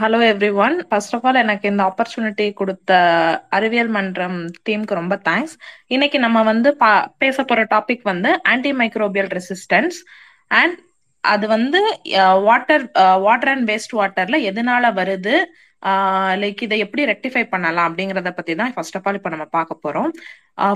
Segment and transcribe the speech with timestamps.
[0.00, 0.18] Hello
[0.56, 2.90] everyone first of all எனக்கு இந்த opportunity கொடுத்த
[3.48, 5.54] அறிவியல் மன்றம் டீமுக்கு ரொம்ப தேங்க்ஸ்
[5.88, 6.90] இன்னைக்கு நம்ம வந்து பா
[7.22, 9.98] பேச போற டாபிக் வந்து ஆன்டி மைக்ரோபியல் ரெசிஸ்டன்ஸ்
[10.50, 10.76] அண்ட்
[11.24, 11.80] அது வந்து
[12.48, 12.84] வாட்டர்
[13.26, 15.34] வாட்டர் அண்ட் வேஸ்ட் வாட்டர்ல எதனால வருது?
[16.42, 20.10] லைக் இதை எப்படி ரெக்டிஃபை பண்ணலாம் அப்படிங்கறத பத்தி தான் ஃபர்ஸ்ட் ஆஃப் ஆல் இப்போ நம்ம பார்க்க போறோம்.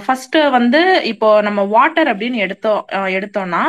[0.04, 0.80] ஃபர்ஸ்ட் வந்து
[1.12, 2.82] இப்போ நம்ம வாட்டர் அப்படின்னு எடுத்தோம்
[3.18, 3.62] எடுத்தோம்னா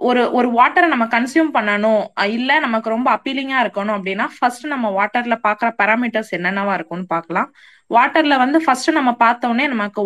[0.00, 2.02] ஒரு ஒரு வாட்டரை நம்ம கன்சியூம் பண்ணணும்.
[2.32, 7.48] இல்ல நமக்கு ரொம்ப அப்பீலிங்கா இருக்கணும் அப்படின்னா ஃபர்ஸ்ட் நம்ம வாட்டர்ல பாக்குற பேராமீட்டர்ஸ் என்னென்னவா இருக்கும்னு பாக்கலாம்
[7.90, 10.02] வாட்டர்ல வந்து ஃபர்ஸ்ட் நம்ம பார்த்தோன்னே உடனே நமக்கு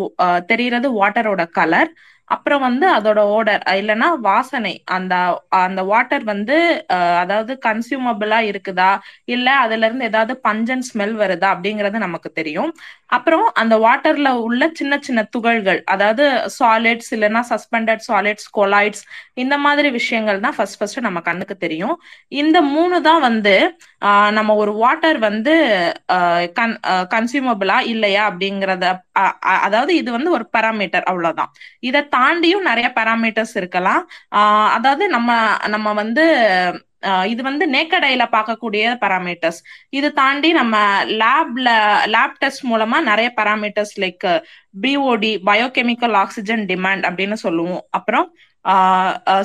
[0.47, 1.91] தெரியறது வாட்டரோட கலர்
[2.29, 5.15] அப்புறம் வந்து அதோட ஓடர் இல்லைன்னா வாசனை அந்த
[5.61, 6.57] அந்த வாட்டர் வந்து
[6.97, 8.91] அஹ், அதாவது கன்சியூமபிளா இருக்குதா?
[9.29, 11.49] இல்ல அதுல இருந்து ஏதாவது பஞ்சன் ஸ்மெல் வருதா?
[11.55, 12.71] அப்படிங்கறது நமக்கு தெரியும்.
[13.11, 16.25] அப்புறம் அந்த வாட்டர்ல உள்ள சின்ன சின்ன துகள்கள் அதாவது
[16.57, 19.03] சாலிட்ஸ் இல்லைன்னா சஸ்பெண்டட் சாலிட்ஸ் கொலாய்ட்ஸ்
[19.37, 21.97] இந்த மாதிரி விஷயங்கள் தான் ஃபர்ஸ்ட் ஃபர்ஸ்ட் நம்ம கண்ணுக்கு தெரியும்.
[22.43, 23.55] இந்த மூணு தான் வந்து
[24.03, 25.55] ஆஹ், நம்ம ஒரு வாட்டர் வந்து
[27.13, 28.87] கன்சியூமபிளா இல்லையா அப்படிங்கறத
[29.63, 31.51] அதாவது இது வந்து ஒரு பராமீட்டர் அவ்வளவுதான்.
[31.83, 34.03] இதை தாண்டியும் நிறைய பாராமீட்டர்ஸ் இருக்கலாம்.
[34.39, 35.31] ஆஹ், அதாவது நம்ம
[35.69, 36.25] நம்ம வந்து
[37.31, 39.59] இது வந்து நேக்கடையில பார்க்கக்கூடிய பராமீட்டர்ஸ்
[39.91, 40.77] இது தாண்டி நம்ம
[41.23, 41.69] லேப்ல
[42.15, 44.27] லேப் டெஸ்ட் மூலமா நிறைய parameters like
[44.81, 47.83] BOD biochemical oxygen demand அப்படின்னு சொல்லுவோம்.
[47.91, 48.29] அப்புறம்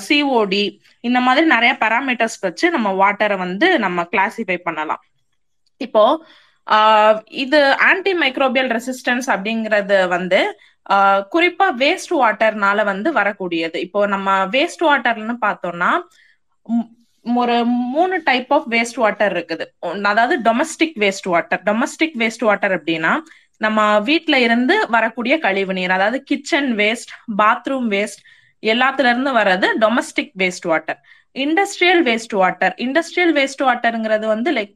[0.08, 0.64] சிஓடி
[1.04, 5.02] இந்த மாதிரி நிறைய பராமீட்டர்ஸ் வச்சு நம்ம வாட்டரை வந்து நம்ம கிளாசிஃபை பண்ணலாம்.
[5.82, 6.04] இப்போ
[6.68, 7.60] ஆஹ் இது
[7.90, 10.40] ஆன்டி மைக்ரோபியல் ரெசிஸ்டன்ஸ் அப்படிங்கிறது வந்து
[11.34, 13.78] குறிப்பா வேஸ்ட் வாட்டர்னால வந்து வரக்கூடியது.
[13.86, 15.92] இப்போ நம்ம வேஸ்ட் வாட்டர்னு பார்த்தோம்னா
[17.26, 17.56] ஒரு
[17.96, 19.66] மூணு டைப் ஆஃப் வேஸ்ட் வாட்டர் இருக்குது.
[20.12, 23.14] அதாவது domestic waste water domestic waste water அப்படின்னா
[23.66, 28.22] நம்ம வீட்ல இருந்து வரக்கூடிய கழிவு நீர் அதாவது கிச்சன் வேஸ்ட் பாத்ரூம் வேஸ்ட்
[28.64, 31.00] எல்லாத்துல இருந்து வர்றது domestic waste water
[31.36, 34.74] industrial waste water industrial waste வாட்டருங்கிறது வந்து like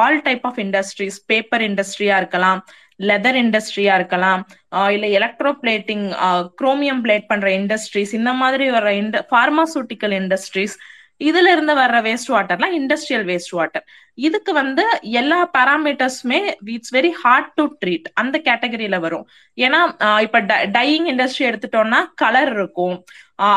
[0.00, 2.60] all type of industries paper இண்டஸ்ட்ரியா இருக்கலாம்
[3.08, 4.42] லெதர் இண்டஸ்ட்ரியா இருக்கலாம்.
[4.96, 6.06] இல்ல எலக்ட்ரோ பிளேட்டிங்
[6.60, 10.76] குரோமியம் பிளேட் பண்ற இண்டஸ்ட்ரீஸ் இந்த மாதிரி வர்ற இந்த பார்மாசூட்டிக்கல் இண்டஸ்ட்ரீஸ்
[11.28, 13.84] இதுல இருந்து வர்ற வேஸ்ட் வாட்டர்லாம் இண்டஸ்ட்ரியல் வேஸ்ட் வாட்டர்
[14.26, 14.84] இதுக்கு வந்து
[15.20, 16.38] எல்லா பாராமீட்டர்ஸுமே
[16.74, 19.24] it's very hard to treat அந்த கேட்டகரியில வரும்.
[19.58, 19.80] ஏன்னா
[20.26, 20.40] இப்ப
[20.76, 22.96] டையிங் இண்டஸ்ட்ரி எடுத்துட்டோம்னா கலர் இருக்கும்.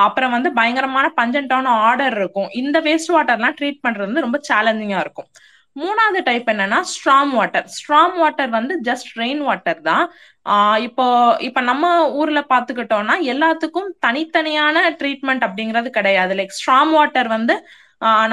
[0.08, 2.50] அப்புறம் வந்து பயங்கரமான பஞ்சன்டான ஆர்டர் இருக்கும்.
[2.62, 5.30] இந்த வேஸ்ட் வாட்டர்லாம் ட்ரீட் பண்றது வந்து ரொம்ப சேலஞ்சிங்கா இருக்கும்.
[5.80, 10.06] மூணாவது டைப் என்னன்னா ஸ்ட்ராங் வாட்டர் ஸ்ட்ராங் வாட்டர் வந்து ஜஸ்ட் ரெயின் வாட்டர் தான்.
[10.88, 11.06] இப்போ இப்போ
[11.48, 16.36] இப்ப நம்ம ஊர்ல பாத்துக்கிட்டோம்னா எல்லாத்துக்கும் தனித்தனியான ட்ரீட்மெண்ட் அப்படிங்கிறது கிடையாது.
[16.40, 17.56] லைக் ஸ்ட்ராங் வாட்டர் வந்து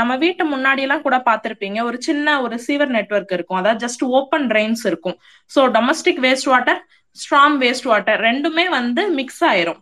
[0.00, 3.58] நம்ம வீட்டு முன்னாடி எல்லாம் கூட பார்த்திருப்பீங்க ஒரு சின்ன ஒரு சீவர் நெட்வொர்க் இருக்கும்.
[3.60, 5.16] அதாவது ஜஸ்ட் ஓப்பன் ட்ரெயின்ஸ் இருக்கும்.
[5.54, 6.80] So domestic waste water
[7.16, 9.80] strong waste water ரெண்டுமே வந்து மிக்ஸ் ஆயிரும்.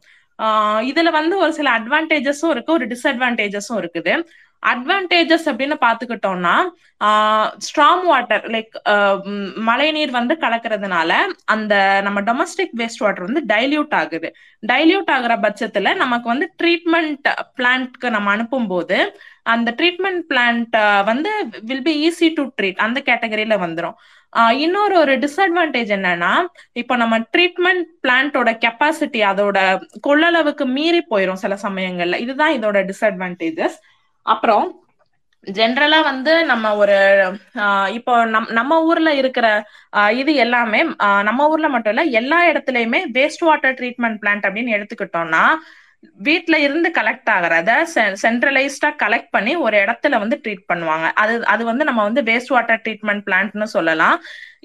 [0.90, 2.70] இதுல வந்து ஒரு சில அட்வான்டேஜஸும் இருக்கு.
[2.78, 4.14] ஒரு டிஸ்அட்வான்டேஜஸும் இருக்குது.
[4.62, 6.54] அட்வான்டேஜஸ் அப்படின்னு பாத்துக்கிட்டோம்னா
[7.66, 8.76] ஸ்ட்ராங் வாட்டர் லைக்
[9.68, 11.10] மழை நீர் வந்து கலக்கிறதுனால
[11.44, 14.28] அந்த நம்ம டொமஸ்டிக் வேஸ்ட் வாட்டர் வந்து டைல்யூட் ஆகுது.
[14.62, 17.28] டைல்யூட் ஆகுற பட்சத்துல நமக்கு வந்து ட்ரீட்மெண்ட்
[17.58, 18.98] பிளான்ட்க்கு நம்ம அனுப்பும் போது
[19.54, 21.32] அந்த ட்ரீட்மெண்ட் பிளான்ட் வந்து
[21.64, 23.96] will be easy to treat அந்த கேட்டகரியில வந்துடும்
[24.58, 26.32] இன்னொரு ஒரு டிஸ்அட்வான்டேஜ் என்னன்னா
[26.72, 29.58] இப்போ நம்ம ட்ரீட்மெண்ட் பிளான்ட்டோட கெப்பாசிட்டி அதோட
[30.06, 32.16] கொள்ளளவுக்கு மீறி போயிடும் சில சமயங்கள்ல.
[32.24, 33.76] இதுதான் இதோட டிஸ்அட்வான்டேஜஸ்
[34.26, 34.66] அப்புறம்
[35.46, 36.96] ஜென்ரலா வந்து நம்ம ஒரு
[37.60, 39.46] ஆஹ் இப்போ நம் நம்ம ஊர்ல இருக்கிற
[40.12, 40.80] இது எல்லாமே
[41.22, 45.44] நம்ம ஊர்ல மட்டும் இல்ல எல்லா இடத்துலயுமே வேஸ்ட் வாட்டர் ட்ரீட்மெண்ட் பிளான்ட் அப்படின்னு எடுத்துக்கிட்டோம்னா
[46.26, 47.70] வீட்ல இருந்து கலெக்ட் ஆகிறத
[48.22, 51.06] சென்ட்ரலைஸ்டா கலெக்ட் பண்ணி ஒரு இடத்துல வந்து ட்ரீட் பண்ணுவாங்க.
[51.22, 54.16] அது அது வந்து நம்ம வந்து வேஸ்ட் வாட்டர் ட்ரீட்மெண்ட் பிளான்ட்னு சொல்லலாம்.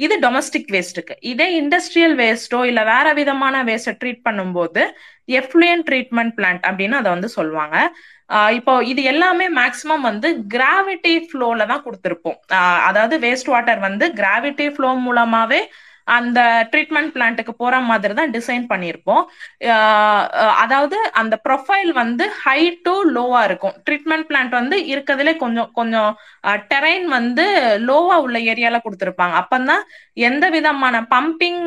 [0.06, 4.84] இது டொமஸ்டிக் வேஸ்ட்டுக்கு இதே இண்டஸ்ட்ரியல் வேஸ்ட்டோ இல்ல வேற விதமான வேஸ்ட்டை ட்ரீட் பண்ணும்போது
[5.42, 7.78] எஃப்ளூயன் ட்ரீட்மெண்ட் பிளான்ட் அப்படின்னு அதை வந்து சொல்லுவாங்க.
[8.58, 12.38] இப்போ இது எல்லாமே மேக்சிமம் வந்து கிராவிட்டி ஃப்ளோல தான் கொடுத்துருப்போம்.
[12.90, 15.62] அதாவது வேஸ்ட் வாட்டர் வந்து கிராவிட்டி ஃப்ளோ மூலமாவே
[16.18, 16.40] அந்த
[16.72, 19.24] ட்ரீட்மெண்ட் பிளான்ட்டுக்கு போற மாதிரி தான் டிசைன் பண்ணியிருப்போம்
[20.64, 23.76] அதாவது அந்த ப்ரொஃபைல் வந்து ஹை டு லோவா இருக்கும்.
[23.88, 26.12] ட்ரீட்மெண்ட் பிளான்ட் வந்து இருக்கிறதுலே கொஞ்சம் கொஞ்சம்
[26.72, 27.46] டெரைன் வந்து
[27.90, 29.36] லோவா உள்ள ஏரியால கொடுத்துருப்பாங்க.
[29.44, 29.84] அப்பந்தான்
[30.30, 31.64] எந்த விதமான பம்பிங்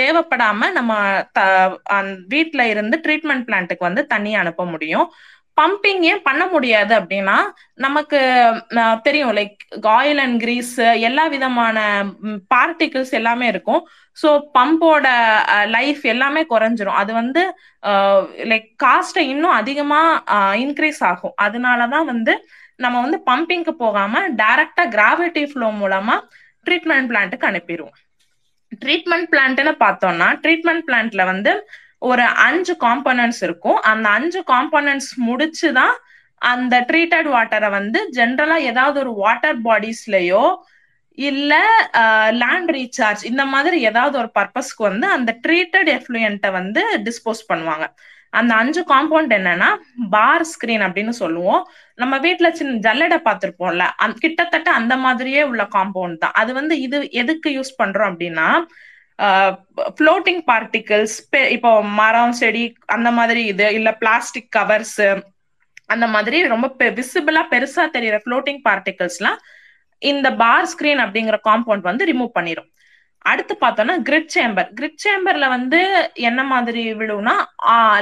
[0.00, 0.92] தேவைப்படாம நம்ம
[2.34, 5.06] வீட்டுல இருந்து ட்ரீட்மெண்ட் பிளான்ட்டுக்கு வந்து தண்ணி அனுப்ப முடியும்.
[5.60, 7.38] பம்பிங் ஏன் பண்ண முடியாது அப்படின்னா
[7.84, 8.20] நமக்கு
[9.06, 9.56] தெரியும் லைக்
[9.96, 10.74] ஆயில் அண்ட் கிரீஸ்
[11.08, 11.78] எல்லா விதமான
[12.54, 13.82] பார்ட்டிகிள்ஸ் எல்லாமே இருக்கும்.
[14.16, 15.06] ஸோ பம்போட
[15.76, 17.00] லைஃப் எல்லாமே குறைஞ்சிரும்.
[17.02, 17.42] அது வந்து
[18.52, 20.00] லைக் காஸ்ட்டை இன்னும் அதிகமா
[20.64, 21.36] இன்க்ரீஸ் ஆகும்.
[21.46, 22.34] அதனாலதான் வந்து
[22.84, 26.16] நம்ம வந்து பம்பிங்க்கு போகாம டைரக்டா கிராவிட்டி ஃப்ளோ மூலமா
[26.66, 27.96] ட்ரீட்மெண்ட் பிளான்ட்டுக்கு அனுப்பிடுவோம்.
[28.82, 31.52] ட்ரீட்மெண்ட் பிளான்ட்னு பார்த்தோம்னா ட்ரீட்மெண்ட் பிளான்ட்ல வந்து
[32.02, 33.78] ஒரு அஞ்சு காம்பனன்ட்ஸ் இருக்கும்.
[33.90, 35.96] அந்த அஞ்சு காம்பனன்ட்ஸ் முடிச்சுதான்
[36.42, 40.44] அந்த ட்ரீட்டட் வாட்டரை வந்து ஜென்ரலா ஏதாவது ஒரு வாட்டர் பாடிஸ்லயோ
[41.18, 41.54] இல்ல
[42.42, 47.86] லேண்ட் ரீசார்ஜ் இந்த மாதிரி ஏதாவது ஒரு பர்பஸ்க்கு வந்து அந்த ட்ரீட்டட் எஃப்ளூயண்ட்டை வந்து டிஸ்போஸ் பண்ணுவாங்க.
[48.32, 49.68] அந்த அஞ்சு காம்பவுண்ட் என்னன்னா
[50.14, 51.62] பார் ஸ்கிரீன் அப்படின்னு சொல்லுவோம்.
[52.02, 53.86] நம்ம வீட்டுல சின்ன ஜல்லடை பார்த்திருப்போம்ல
[54.24, 56.36] கிட்டத்தட்ட அந்த மாதிரியே உள்ள காம்பவுண்ட் தான்.
[56.42, 58.48] அது வந்து இது எதுக்கு யூஸ் பண்றோம் அப்படின்னா
[59.96, 61.16] ஃப்ளோட்டிங் பார்ட்டிகல்ஸ்
[61.56, 61.70] இப்போ
[62.00, 62.64] மரம் செடி
[62.96, 64.98] அந்த மாதிரி இது இல்ல பிளாஸ்டிக் கவர்ஸ்
[65.94, 66.66] அந்த மாதிரி ரொம்ப
[66.98, 69.38] விசிபிளா பெருசா தெரியற ஃப்ளோட்டிங் பார்ட்டிகல்ஸ்லாம்
[70.02, 72.68] இந்த பார் ஸ்கிரீன் அப்படிங்கிற காம்பவுண்ட் வந்து ரிமூவ் பண்ணிடும்
[73.24, 75.80] அடுத்து பார்த்தோம்னா கிரிட் சேம்பர் கிரிட் சேம்பர்ல வந்து
[76.28, 77.34] என்ன மாதிரி விழுவும்னா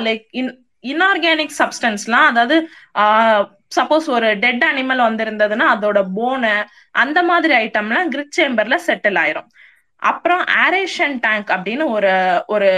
[0.07, 0.51] லைக் இன்
[0.85, 2.57] இன்ஆர்கானிக் சப்ஸ்டன்ஸ்லாம் அதாவது
[3.79, 6.53] சப்போஸ் ஒரு டெட் அனிமல் வந்திருந்ததுன்னா அதோட போனு
[7.03, 9.49] அந்த மாதிரி ஐட்டம்லாம் கிரிட் சேம்பர்ல செட்டில் ஆயிரும்.
[10.03, 12.13] அப்புறம் ஆரேஷன் டேங்க் அப்படின்னு ஒரு
[12.47, 12.71] ஒரு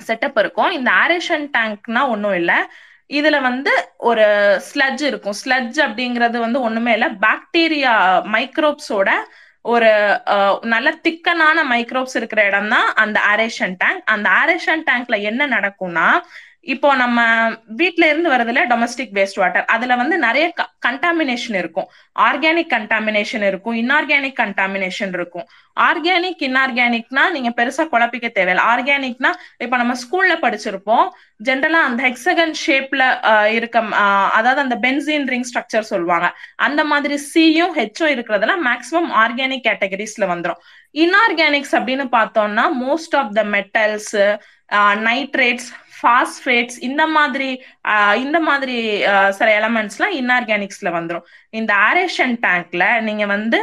[0.00, 0.70] செட்டப் இருக்கும்.
[0.70, 2.58] இந்த ஆரேஷன் டேங்க்னா ஒன்றும் இல்லை.
[3.08, 4.24] இதுல வந்து ஒரு
[4.68, 5.36] ஸ்லட்ஜ் இருக்கும்.
[5.44, 7.08] ஸ்லட்ஜ் அப்படிங்கிறது வந்து ஒண்ணுமே இல்லை.
[7.26, 7.92] பாக்டீரியா
[8.34, 9.10] மைக்ரோப்ஸோட
[9.62, 9.90] ஒரு
[10.72, 16.08] நல்ல திக்கனான மைக்ரோப்ஸ் இருக்கிற இடம் தான் அந்த ஆரேஷன் டேங்க் அந்த ஆரேஷன் டேங்க்ல என்ன நடக்கும்னா
[16.74, 17.18] இப்போ நம்ம
[17.80, 20.46] வீட்ல இருந்து வருதுல டொமஸ்டிக் வேஸ்ட் வாட்டர் அதுல வந்து நிறைய
[20.86, 21.88] கண்டாமினேஷன் இருக்கும்.
[22.26, 23.76] ஆர்கானிக் கண்டாமினேஷன் இருக்கும்.
[23.82, 25.46] இன்ஆர்கானிக் கண்டாமினேஷன் இருக்கும்.
[25.88, 28.64] ஆர்கானிக் இன்ஆர்கானிக்னா நீங்க பெருசா குழப்பிக்க தேவையில்ல.
[28.72, 29.30] ஆர்கானிக்னா
[29.66, 31.06] இப்ப நம்ம ஸ்கூல்ல படிச்சிருப்போம்.
[31.48, 33.02] ஜென்ரலா அந்த ஹெக்ஸகன் ஷேப்ல
[33.58, 33.84] இருக்க
[34.38, 36.28] அதாவது அந்த பென்சின் ரிங் ஸ்ட்ரக்சர் சொல்லுவாங்க.
[36.68, 40.62] அந்த மாதிரி சியும் ஹெச்சும் இருக்கிறதுலாம் மேக்சிமம் ஆர்கானிக் கேட்டகரிஸ்ல வந்துடும்
[41.04, 44.14] இன்ஆர்கானிக்ஸ் அப்படின்னு பார்த்தோம்னா most of the metals
[45.08, 45.66] nitrates
[46.02, 47.50] phosphates இந்த மாதிரி
[48.24, 48.76] இந்த மாதிரி
[49.38, 51.26] சில எலமெண்ட்ஸ்லாம் இன்ஆர்கானிக்ஸ்ல வந்துடும்
[51.60, 53.60] இந்த ஆரேஷன் டேங்க்ல நீங்க வந்து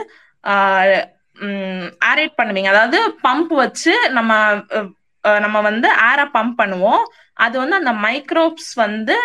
[2.10, 2.70] ஆரேட் பண்ணுவீங்க.
[2.74, 4.32] அதாவது பம்ப் வச்சு நம்ம
[5.44, 7.04] நம்ம வந்து ஏரை பம்ப் பண்ணுவோம்.
[7.46, 9.16] அது வந்து அந்த மைக்ரோப்ஸ் வந்து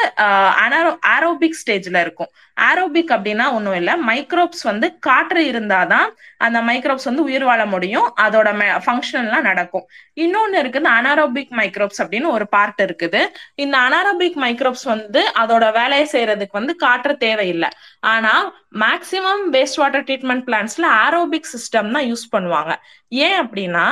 [0.65, 2.31] அனாரோ ஆரோபிக் ஸ்டேஜ்ல இருக்கும்.
[2.69, 3.95] ஆரோபிக் அப்படின்னா ஒன்றும் இல்லை.
[4.09, 6.09] மைக்ரோப்ஸ் வந்து காற்று இருந்தாதான்
[6.47, 8.07] அந்த மைக்ரோப்ஸ் வந்து உயிர் வாழ முடியும்.
[8.27, 8.49] அதோட
[8.85, 9.87] ஃபங்க்ஷன்லாம் நடக்கும்.
[10.25, 13.21] இன்னொன்று இருக்குது அனாரோபிக் மைக்ரோப்ஸ் அப்படின்னு ஒரு பார்ட் இருக்குது.
[13.65, 17.71] இந்த அனாரோபிக் மைக்ரோப்ஸ் வந்து அதோட வேலையை செய்யறதுக்கு வந்து காற்று தேவையில்லை.
[18.15, 18.35] ஆனா
[18.85, 22.73] மேக்சிமம் வேஸ்ட் வாட்டர் ட்ரீட்மெண்ட் பிளான்ஸ்ல ஆரோபிக் சிஸ்டம் தான் யூஸ் பண்ணுவாங்க.
[23.27, 23.87] ஏன் அப்படின்னா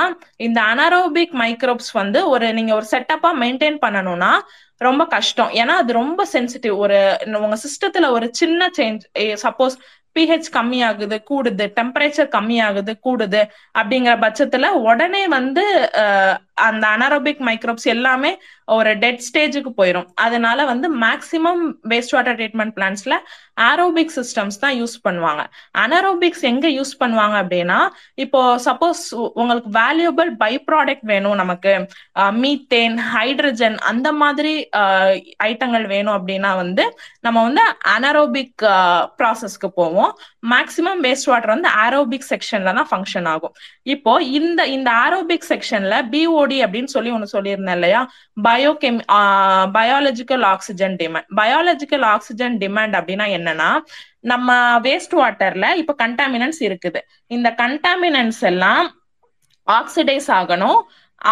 [0.45, 4.31] இந்த அனாரோபிக் மைக்ரோப்ஸ் வந்து ஒரு நீங்க ஒரு செட்டப்பா மெயின்டைன் பண்ணணும்னா
[4.77, 5.49] ரொம்ப கஷ்டம்.
[5.49, 9.77] ஏன்னா அது ரொம்ப சென்சிட்டிவ் ஒரு உங்க சிஸ்டத்துல ஒரு சின்ன சேஞ்ச் சப்போஸ்
[10.19, 13.41] பிஹெச் கம்மி ஆகுது கூடுது டெம்பரேச்சர் கம்மியாகுது கூடுது
[13.79, 15.65] அப்படிங்கிற பட்சத்துல உடனே வந்து
[16.65, 18.31] அந்த அனாரோபிக் மைக்ரோப்ஸ் எல்லாமே
[18.75, 21.61] ஒரு டெட் ஸ்டேஜுக்கு போயிடும் அதனால வந்து மேக்சிமம்
[21.91, 23.15] வேஸ்ட் வாட்டர் ட்ரீட்மெண்ட் பிளான்ஸ்ல
[23.69, 25.43] ஆரோபிக் சிஸ்டம்ஸ் தான் யூஸ் பண்ணுவாங்க.
[25.83, 27.79] அனரோபிக்ஸ் எங்க யூஸ் பண்ணுவாங்க அப்படின்னா
[28.25, 29.03] இப்போ சப்போஸ்
[29.41, 31.73] உங்களுக்கு வேல்யூபிள் பை ப்ராடக்ட் வேணும் நமக்கு.
[32.43, 34.53] மீத்தேன் ஹைட்ரஜன் அந்த மாதிரி
[35.49, 36.85] ஐட்டங்கள் வேணும் அப்படின்னா வந்து
[37.27, 37.63] நம்ம வந்து
[37.95, 38.65] அனரோபிக்
[39.21, 40.11] ப்ராசஸ்க்கு போவோம்.
[40.51, 43.53] மேக்சிமம் வேஸ்ட் வாட்டர் வந்து ஆரோபிக் செக்ஷன்ல தான் ஃபங்க்ஷன் ஆகும்.
[43.93, 48.01] இப்போ இந்த இந்த ஆரோபிக் செக்ஷன்ல பிஓடி அப்படின்னு சொல்லி ஒன்னு சொல்லியிருந்தேன் இல்லையா?
[48.43, 49.01] Biochem
[49.77, 53.71] biological oxygen demand biological oxygen demand அப்படின்னா என்னன்னா
[54.31, 57.01] நம்ம வேஸ்ட் வாட்டர்ல இப்ப கண்டாமினன்ஸ் இருக்குது.
[57.27, 58.85] இந்த கண்டாமினன்ஸ் எல்லாம்
[59.67, 60.79] ஆக்சிடைஸ் ஆகணும்.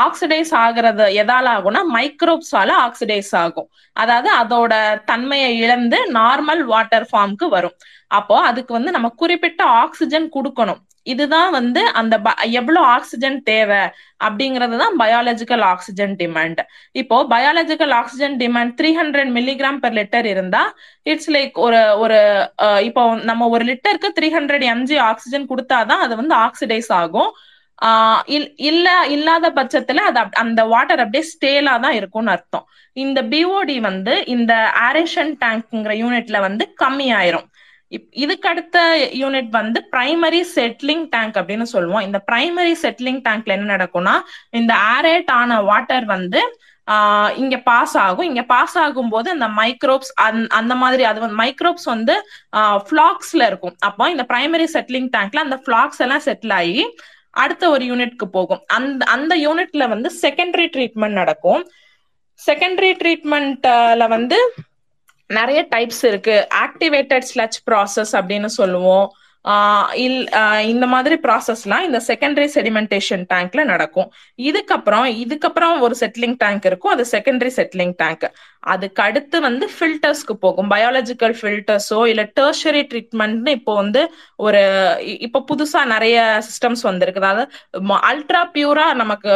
[0.03, 3.69] ஆக்சிடைஸ் ஆகுறது எதால ஆகும்னா மைக்ரோப்ஸால ஆக்சிடைஸ் ஆகும்.
[3.95, 4.73] அதாவது அதோட
[5.11, 7.77] தன்மையை இழந்து நார்மல் வாட்டர் ஃபார்முக்கு வரும்.
[8.17, 10.81] அப்போ அதுக்கு வந்து நம்ம குறிப்பிட்ட ஆக்சிஜன் கொடுக்கணும்.
[11.13, 12.15] இதுதான் வந்து அந்த
[12.59, 13.81] எவ்வளவு ஆக்சிஜன் தேவை
[14.25, 16.61] அப்படிங்கிறது தான் பயாலஜிக்கல் ஆக்சிஜன் டிமாண்ட்
[17.01, 20.63] இப்போ biological oxygen demand three hundred milligram per litre இருந்தா
[21.11, 22.19] இட்ஸ் லைக் ஒரு ஒரு
[22.87, 27.31] இப்போ நம்ம ஒரு லிட்டருக்கு த்ரீ ஹண்ட்ரட் எம்ஜி ஆக்சிஜன் கொடுத்தாதான் அது வந்து ஆக்சிடைஸ் ஆகும்.
[28.67, 32.65] இல்ல இல்லாத பட்சத்துல அது அந்த வாட்டர் அப்படியே ஸ்டேலா தான் இருக்கும்னு அர்த்தம்.
[32.93, 34.53] இந்த பிஓடி வந்து இந்த
[34.87, 37.49] ஆரேஷன் டேங்க்ங்கிற யூனிட்ல வந்து கம்மி ஆயிரும்
[38.23, 38.77] இதுக்கு அடுத்த
[39.21, 42.05] யூனிட் வந்து பிரைமரி செட்லிங் டேங்க் அப்படின்னு சொல்லுவோம்.
[42.07, 44.15] இந்த பிரைமரி செட்லிங் டேங்க்ல என்ன நடக்கும்னா
[44.59, 46.41] இந்த ஆரேட் ஆன வாட்டர் வந்து
[46.87, 48.27] ஆஹ் இங்க பாஸ் ஆகும்.
[48.29, 50.11] இங்க பாஸ் ஆகும் போது அந்த மைக்ரோப்ஸ்
[50.59, 52.15] அந்த மாதிரி அது வந்து மைக்ரோப்ஸ் வந்து
[52.87, 53.75] ஃபிளாக்ஸ்ல இருக்கும்.
[53.79, 56.83] அப்போ இந்த பிரைமரி செட்லிங் டேங்க்ல அந்த ஃபிளாக்ஸ் எல்லாம் செட்டில் ஆகி
[57.35, 58.61] அடுத்த ஒரு யூனிட்க்கு போகும்.
[58.77, 61.63] அந்த அந்த யூனிட்ல வந்து செகண்டரி ட்ரீட்மெண்ட் நடக்கும்.
[62.47, 64.39] செகண்டரி ட்ரீட்மெண்ட்ல வந்து
[65.27, 66.35] நிறைய டைப்ஸ் இருக்கு.
[66.63, 69.07] ஆக்டிவேட்டட் ஸ்லட்ச் ப்ராசஸ் அப்படின்னு சொல்லுவோம்.
[70.03, 70.19] இல்
[70.71, 74.07] இந்த மாதிரி ப்ராசஸ்லாம் இந்த செகண்டரி செடிமெண்டேஷன் டேங்க்ல நடக்கும்.
[74.49, 76.93] இதுக்கப்புறம் இதுக்கப்புறம் ஒரு செட்டிலிங் டேங்க் இருக்கும்.
[76.95, 78.25] அது செகண்டரி செட்டிலிங் டேங்க்
[78.73, 80.69] அதுக்கு அடுத்து வந்து ஃபில்டர்ஸ்க்கு போகும்.
[80.73, 84.01] பயாலஜிக்கல் ஃபில்டர்ஸோ இல்ல டெர்ஷரி ட்ரீட்மெண்ட்னு இப்போ வந்து
[84.45, 84.63] ஒரு
[85.27, 86.17] இப்போ புதுசா நிறைய
[86.49, 87.23] சிஸ்டம்ஸ் வந்திருக்கு.
[87.23, 87.45] அதாவது
[88.11, 89.31] அல்ட்ரா பியூரா நமக்கு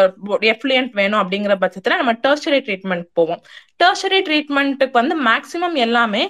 [0.55, 3.43] எஃப்ளியன்ட் வேணும் அப்படிங்கிற பட்சத்துல நம்ம டெர்ஷரி ட்ரீட்மெண்ட் போவோம்.
[3.83, 6.23] டெர்ஷரி ட்ரீட்மெண்ட்டுக்கு வந்து மேக்சிமம் எல்லாமே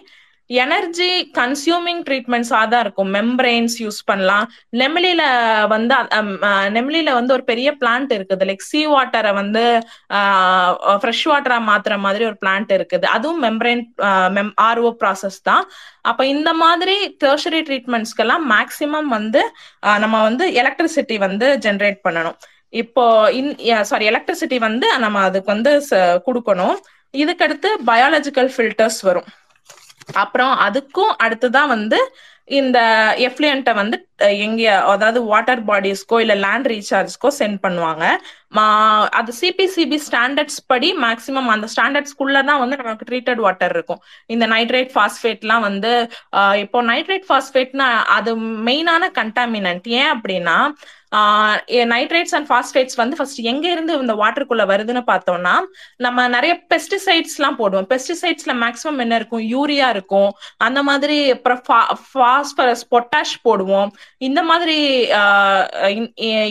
[0.64, 3.10] எனர்ஜி கன்சியூமிங் ட்ரீட்மெண்ட்ஸா தான் இருக்கும்.
[3.16, 4.46] மெம்பரைன்ஸ் யூஸ் பண்ணலாம்.
[4.82, 5.22] நெமிலில
[5.74, 5.96] வந்து
[6.76, 8.46] நெமிலில வந்து ஒரு பெரிய பிளான்ட் இருக்குது.
[8.50, 9.64] லைக் சீ வாட்டரை வந்து
[11.02, 13.06] ஃப்ரெஷ் வாட்டரா மாத்துற மாதிரி ஒரு பிளான்ட் இருக்குது.
[13.16, 13.84] அதுவும் மெம்பரைன்
[14.70, 15.66] ஆர்ஓ ப்ராசஸ் தான்.
[16.12, 19.44] அப்ப இந்த மாதிரி டெர்ஷரி ட்ரீட்மெண்ட்ஸ்க்கெல்லாம் மேக்சிமம் வந்து
[20.06, 22.38] நம்ம வந்து எலக்ட்ரிசிட்டி வந்து ஜென்ரேட் பண்ணணும்.
[22.84, 23.04] இப்போ
[23.42, 23.54] இன்
[23.92, 25.74] சாரி எலக்ட்ரிசிட்டி வந்து நம்ம அதுக்கு வந்து
[26.26, 26.76] கொடுக்கணும்.
[27.14, 29.30] இதுக்கடுத்து பயாலஜிக்கல் ஃபில்டர்ஸ் வரும்.
[30.16, 32.00] அப்புறம் அதுக்கும் அடுத்துதான் வந்து
[32.50, 32.80] இந்த
[33.28, 33.98] எஃப்ளியண்ட்டை வந்து
[34.38, 38.06] எங்க அதாவது வாட்டர் பாடிஸ்க்கோ இல்ல லேண்ட் ரீசார்ஜ்க்கோ சென்ட் பண்ணுவாங்க.
[39.20, 44.02] அது சிபிசிபி ஸ்டாண்டர்ட்ஸ் படி மேக்சிமம் அந்த ஸ்டாண்டர்ட்ஸ்குள்ள தான் வந்து நமக்கு ட்ரீட்டட் வாட்டர் இருக்கும்.
[44.34, 45.92] இந்த நைட்ரேட் ஃபாஸ்பேட்லாம் வந்து
[46.64, 47.90] இப்போ நைட்ரேட் ஃபாஸ்பேட்னா
[48.20, 48.34] அது
[48.70, 50.58] மெயினான கண்டாமினன்ட் ஏன் அப்படின்னா
[51.92, 55.54] நைட்ரேட்ஸ் அண்ட் ஃபாஸ்பேட்ஸ் வந்து ஃபர்ஸ்ட் எங்க இருந்து இந்த வாட்டருக்குள்ள வருதுன்னு பார்த்தோம்னா
[56.06, 57.88] நம்ம நிறைய பெஸ்டிசைட்ஸ் எல்லாம் போடுவோம்.
[57.94, 59.44] பெஸ்டிசைட்ஸ்ல மேக்ஸிமம் என்ன இருக்கும்?
[59.54, 60.30] யூரியா இருக்கும்.
[60.66, 61.62] அந்த மாதிரி அப்புறம்
[62.20, 63.90] பாஸ்பரஸ் பொட்டாஷ் போடுவோம்.
[64.28, 64.78] இந்த மாதிரி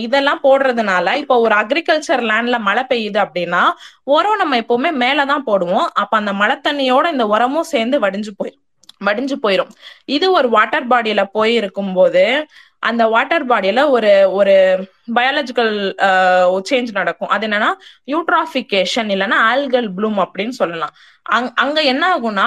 [0.07, 1.57] இதெல்லாம் போடுறதுனால இப்போ ஒரு
[1.89, 3.61] அக்ரிகல்ச்சர் லேண்ட்ல மழை பெய்யுது அப்படின்னா
[4.15, 5.87] உரம் நம்ம எப்பவுமே மேலதான் போடுவோம்.
[6.03, 8.65] அப்ப அந்த மழை தண்ணியோட இந்த உரமும் சேர்ந்து வடிஞ்சு போயிடும்
[9.07, 9.73] வடிஞ்சு போயிடும்
[10.17, 12.25] இது ஒரு வாட்டர் பாடியில போய் இருக்கும் போது
[12.89, 14.55] அந்த வாட்டர் பாடியில ஒரு ஒரு
[15.17, 15.75] பயாலஜிக்கல்
[16.71, 17.33] சேஞ்ச் நடக்கும்.
[17.35, 17.71] அது என்னன்னா
[18.13, 20.95] யூட்ராபிகேஷன் இல்லைன்னா ஆல்கல் ப்ளூம் அப்படின்னு சொல்லலாம்.
[21.37, 22.47] அங் அங்க என்ன ஆகும்னா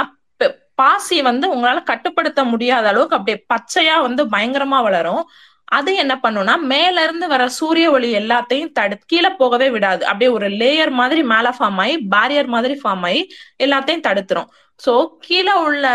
[0.82, 5.24] பாசி வந்து உங்களால கட்டுப்படுத்த முடியாத அளவுக்கு அப்படியே பச்சையா வந்து பயங்கரமா வளரும்.
[5.72, 10.02] அது என்ன பண்ணும்னா மேல இருந்து வர சூரிய ஒளி எல்லாத்தையும் தடு கீழே போகவே விடாது.
[10.10, 13.22] அப்படியே ஒரு லேயர் மாதிரி மேல ஃபார்ம் ஆகி பேரியர் மாதிரி ஃபார்ம் ஆகி
[13.66, 14.50] எல்லாத்தையும் தடுத்துரும்.
[14.80, 14.94] ஸோ
[15.28, 15.86] கீழே உள்ள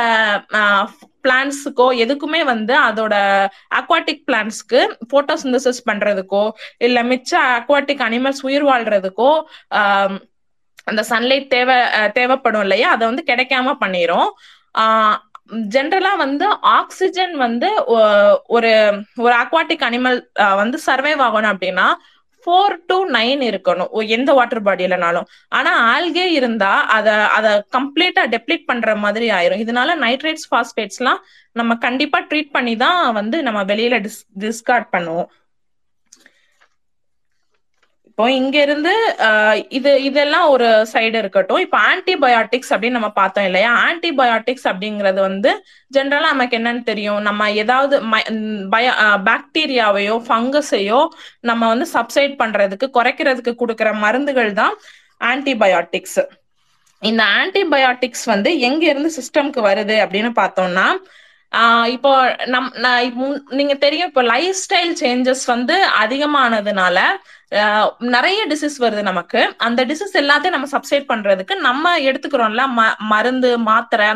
[1.24, 3.14] பிளான்ஸுக்கோ எதுக்குமே வந்து அதோட
[3.80, 4.80] அக்வாட்டிக் பிளான்ஸ்க்கு
[5.12, 6.44] போட்டோசிந்தசிஸ் பண்றதுக்கோ
[6.88, 9.30] இல்ல மிச்ச அக்வாட்டிக் அனிமல்ஸ் உயிர் வாழ்றதுக்கோ
[10.90, 11.76] அந்த சன்லைட் தேவை
[12.18, 12.88] தேவைப்படும் இல்லையா?
[12.94, 14.28] அதை வந்து கிடைக்காம பண்ணிரும்.
[15.74, 16.46] ஜென்ரலா வந்து
[16.78, 17.68] ஆக்சிஜன் வந்து
[18.56, 18.72] ஒரு
[19.24, 20.18] ஒரு அக்வாட்டிக் அனிமல்
[20.62, 21.86] வந்து சர்வைவ் ஆகணும் அப்படின்னா
[22.46, 23.88] ஃபோர் டு நைன் இருக்கணும்.
[24.16, 25.26] எந்த வாட்டர் பாடியிலனாலும்
[25.58, 29.62] ஆனா ஆல்கே இருந்தா அத அத கம்ப்ளீட்டா டெப்ளீட் பண்ற மாதிரி ஆயிரும்.
[29.64, 31.20] இதனால நைட்ரேட்ஸ் பாஸ்பேட்ஸ் எல்லாம்
[31.60, 35.28] நம்ம கண்டிப்பா ட்ரீட் பண்ணி தான் வந்து நம்ம வெளியில டிஸ் டிஸ்கார்ட் பண்ணுவோம்.
[38.18, 38.92] இப்போ இங்க இருந்து
[39.78, 41.58] இது இதெல்லாம் ஒரு சைடு இருக்கட்டும்.
[41.64, 43.70] இப்போ ஆன்டிபயோட்டிக்ஸ் அப்படின்னு நம்ம பார்த்தோம் இல்லையா?
[43.88, 45.50] ஆன்டிபயோட்டிக்ஸ் அப்படிங்கிறது வந்து
[45.90, 47.20] ஜென்ரலா நமக்கு என்னன்னு தெரியும்?
[47.28, 47.96] நம்ம ஏதாவது
[48.74, 48.86] பய
[49.28, 51.00] பாக்டீரியாவையோ ஃபங்கஸையோ
[51.50, 54.74] நம்ம வந்து சப்சைட் பண்றதுக்கு குறைக்கிறதுக்கு கொடுக்குற மருந்துகள் தான்
[55.32, 56.20] ஆன்டிபயோட்டிக்ஸ்
[57.02, 60.88] இந்த ஆன்டிபயோட்டிக்ஸ் வந்து எங்க இருந்து சிஸ்டம்க்கு வருது அப்படின்னு பார்த்தோம்னா
[61.94, 62.10] இப்போ
[62.54, 62.68] நம்
[63.58, 66.98] நீங்க தெரியும் இப்போ லைஃப் ஸ்டைல் சேஞ்சஸ் வந்து அதிகமானதுனால
[68.14, 69.40] நிறைய டிசீஸ் வருது நமக்கு.
[69.66, 74.08] அந்த டிசீஸ் எல்லாத்தையும் நம்ம சப்சைட் பண்றதுக்கு நம்ம எடுத்துக்கிறோம்ல ம மருந்து மாத்திரை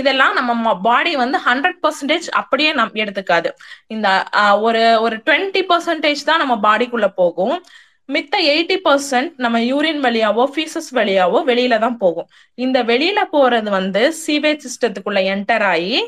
[0.00, 3.50] இதெல்லாம் நம்ம பாடி வந்து ஹண்ட்ரட் பர்சன்டேஜ் அப்படியே நம் எடுத்துக்காது.
[3.94, 4.08] இந்த
[4.68, 7.56] ஒரு ஒரு டுவெண்ட்டி பர்சன்டேஜ் தான் நம்ம பாடிக்குள்ள போகும்.
[8.08, 12.28] மித்த எயிட்டி பர்சன்ட் நம்ம யூரின் வழியாவோ ஃபீசஸ் வழியாவோ வெளியில தான் போகும்.
[12.58, 15.98] இந்த வெளியில போறது வந்து சீவேஜ் சிஸ்டத்துக்குள்ள என்டர் ஆகி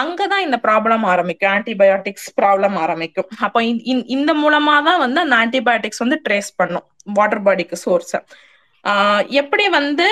[0.00, 1.52] அங்கதான் இந்த ப்ராப்ளம் ஆரம்பிக்கும்.
[1.56, 3.28] ஆன்டிபயோட்டிக்ஸ் ப்ராப்ளம் ஆரம்பிக்கும்.
[3.46, 3.60] அப்போ
[4.16, 6.86] இந்த மூலமா தான் வந்து அந்த ஆன்டிபயோட்டிக்ஸ் வந்து ட்ரேஸ் பண்ணும்.
[7.18, 8.20] வாட்டர் பாடிக்கு சோர்ஸை
[9.40, 10.06] எப்படி வந்து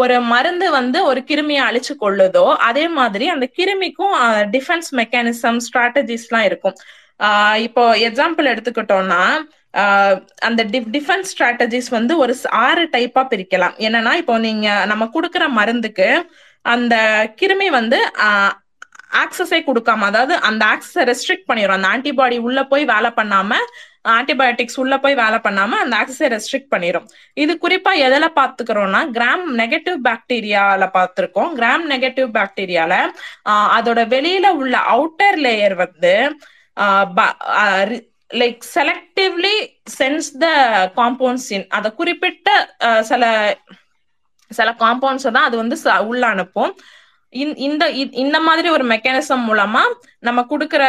[0.00, 4.14] ஒரு மருந்து வந்து ஒரு கிருமியை அழிச்சு கொள்ளுதோ அதே மாதிரி அந்த கிருமிக்கும்
[4.54, 6.76] டிஃபென்ஸ் மெக்கானிசம் ஸ்ட்ராட்டஜிஸ்லாம் இருக்கும்.
[7.66, 9.22] இப்போ எக்ஸாம்பிள் எடுத்துக்கிட்டோம்னா
[10.48, 10.62] அந்த
[10.96, 12.34] டிஃபென்ஸ் ஸ்ட்ராட்டஜிஸ் வந்து ஒரு
[12.66, 13.76] ஆறு டைப்பா பிரிக்கலாம்.
[13.86, 16.08] என்னன்னா இப்போ நீங்க நம்ம கொடுக்குற மருந்துக்கு
[16.74, 16.94] அந்த
[17.40, 18.00] கிருமி வந்து
[19.20, 23.58] ஆக்சஸே கொடுக்காம அதாவது அந்த ஆக்சஸை ரெஸ்ட்ரிக்ட் பண்ணிடும் அந்த ஆன்டிபாடி உள்ள போய் வேலை பண்ணாம
[24.12, 29.98] ஆன்டிபயோட்டிக்ஸ் உள்ள போய் வேலை பண்ணாம அந்த ஆக்சஸை ரெஸ்ட்ரிக்ட் பண்ணிடும் இது குறிப்பா எதில் பார்த்துக்கிறோம்னா கிராம் நெகட்டிவ்
[30.08, 31.50] பாக்டீரியால பார்த்துருக்கோம்.
[31.58, 32.94] கிராம் நெகட்டிவ் பாக்டீரியால
[33.76, 36.14] அதோட வெளியில உள்ள அவுட்டர் லேயர் வந்து
[38.40, 39.54] like selectively
[39.98, 40.46] sense the
[41.00, 42.48] compounds in அதை குறிப்பிட்ட
[43.10, 43.24] சில
[44.50, 45.76] சில காம்பவுண்ட்ஸை தான் அது வந்து
[46.10, 46.72] உள்ள அனுப்பும்.
[47.66, 47.84] இந்த
[48.24, 49.82] இந்த மாதிரி ஒரு மெக்கானிசம் மூலமா
[50.18, 50.82] நம்ம கொடுக்குற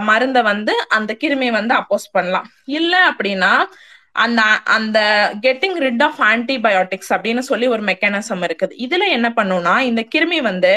[0.00, 2.48] மருந்தை வந்து அந்த கிருமி வந்து அப்போஸ் பண்ணலாம்.
[2.78, 3.52] இல்ல அப்படின்னா
[4.12, 4.42] அந்த
[4.76, 4.98] அந்த
[5.42, 8.74] கெட்டிங் ரிட் ஆஃப் ஆன்டிபயோட்டிக்ஸ் அப்படின்னு சொல்லி ஒரு மெக்கானிசம் இருக்குது.
[8.86, 10.72] இதுல என்ன பண்ணும்னா இந்த கிருமி வந்து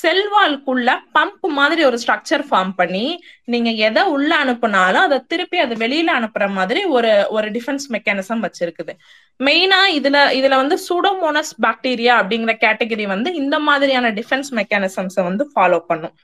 [0.00, 3.06] செல்வாளுக்குள்ள பம்ப் மாதிரி ஒரு ஸ்ட்ரக்சர் ஃபார்ம் பண்ணி
[3.52, 8.94] நீங்க எதை உள்ள அனுப்புனாலும் அதை திருப்பி அதை வெளியில அனுப்புற மாதிரி ஒரு ஒரு டிஃபென்ஸ் மெக்கானிசம் வச்சிருக்குது.
[9.40, 15.80] மெயினா இதுல இதுல வந்து சூடோமோனஸ் பாக்டீரியா அப்படிங்கிற கேட்டகரி வந்து இந்த மாதிரியான டிஃபென்ஸ் மெக்கானிசம்ஸை வந்து ஃபாலோ
[15.90, 16.14] பண்ணும்.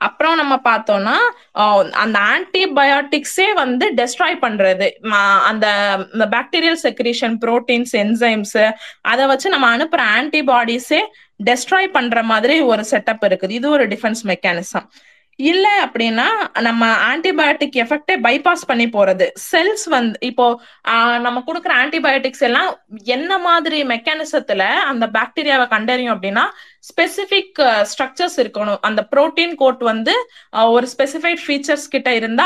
[0.00, 1.16] அப்புறம் நம்ம பார்த்தோம்னா
[2.02, 4.86] அந்த ஆன்டிபயோட்டிக்ஸே வந்து டெஸ்ட்ராய் பண்றது.
[5.50, 5.66] அந்த
[6.36, 8.60] பாக்டீரியல் செக்ரீஷன் புரோட்டீன்ஸ் என்சைம்ஸ்
[9.12, 11.00] அதை வச்சு நம்ம அனுப்புற ஆன்டிபாடிஸே
[11.48, 13.56] டெஸ்ட்ராய் பண்ற மாதிரி ஒரு செட்டப் இருக்குது.
[13.60, 14.86] இது ஒரு டிஃபென்ஸ் மெக்கானிசம்
[15.38, 16.26] இல்ல அப்படின்னா
[16.66, 19.26] நம்ம ஆன்டிபயோட்டிக் எஃபெக்டே பைபாஸ் பண்ணி போறது.
[19.52, 20.46] செல்ஸ் வந்து இப்போ
[21.26, 22.68] நம்ம கொடுக்குற ஆன்டிபயோட்டிக்ஸ் எல்லாம்
[23.16, 26.44] என்ன மாதிரி மெக்கானிசத்துல அந்த பாக்டீரியாவை கண்டறியும் அப்படின்னா
[26.88, 27.58] ஸ்பெசிபிக்
[27.90, 28.78] ஸ்ட்ரக்சர்ஸ் uh, இருக்கணும்.
[28.88, 30.14] அந்த புரோட்டீன் கோட் வந்து
[30.74, 32.44] ஒரு ஸ்பெசிஃபைட் ஃபீச்சர்ஸ் கிட்ட இருந்தா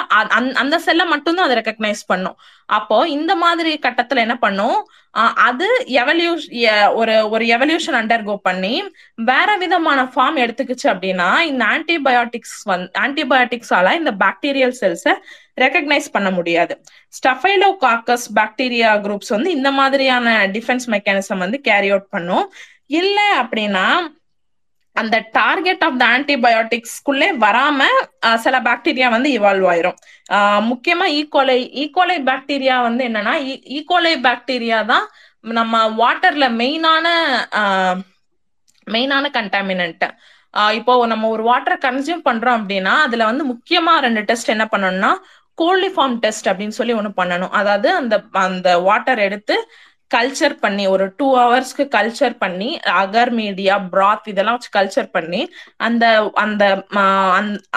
[0.62, 2.36] அந்த செல்லை மட்டும்தான் அதை ரெக்கக்னைஸ் பண்ணும்.
[2.78, 4.78] அப்போ இந்த மாதிரி கட்டத்துல என்ன பண்ணும்?
[5.48, 5.66] அது
[6.02, 6.46] எவல்யூஷ்
[7.00, 8.74] ஒரு ஒரு எவல்யூஷன் அண்டர்கோ பண்ணி
[9.30, 15.14] வேற விதமான ஃபார்ம் எடுத்துக்கிச்சு அப்படின்னா இந்த ஆன்டிபயோட்டிக்ஸ் வந்து ஆன்டிபயோட்டிக்ஸால இந்த பாக்டீரியல் செல்ஸை
[15.64, 16.76] ரெக்கக்னைஸ் பண்ண முடியாது.
[17.18, 22.46] ஸ்டஃபைலோ காக்கஸ் பாக்டீரியா குரூப்ஸ் வந்து இந்த மாதிரியான டிஃபென்ஸ் மெக்கானிசம் வந்து கேரி அவுட் பண்ணும்.
[23.00, 23.86] இல்லை அப்படின்னா
[24.96, 27.80] அந்த டார்கெட் ஆஃப் த ஆன்டிபயோட்டிக்ஸ்குள்ளே வராம
[28.44, 29.96] சில பாக்டீரியா வந்து இவால்வ் ஆயிரும்.
[30.70, 33.54] முக்கியமா ஈகோலை ஈகோலை பாக்டீரியா வந்து என்னன்னா e.
[33.54, 33.56] e.
[33.78, 35.06] ஈகோலை பாக்டீரியா தான்
[35.58, 37.06] நம்ம வாட்டர்ல மெயினான
[38.86, 40.06] மெயினான கண்டாமினன்ட்
[40.78, 45.10] இப்போ நம்ம ஒரு வாட்டரை கன்சியூம் பண்றோம் அப்படின்னா அதுல வந்து முக்கியமா ரெண்டு டெஸ்ட் என்ன பண்ணணும்னா
[45.58, 47.52] கோல்டிஃபார்ம் டெஸ்ட் அப்படின்னு சொல்லி ஒன்று பண்ணணும்.
[47.60, 48.14] அதாவது அந்த
[48.46, 49.56] அந்த வாட்டர் எடுத்து
[50.14, 52.70] கல்ச்சர் பண்ணி ஒரு டூ ஹவர்ஸ்க்கு கல்ச்சர் பண்ணி
[53.02, 55.42] அகர் மீடியா பிராத் இதெல்லாம் வச்சு கல்ச்சர் பண்ணி
[55.86, 56.04] அந்த
[56.44, 56.64] அந்த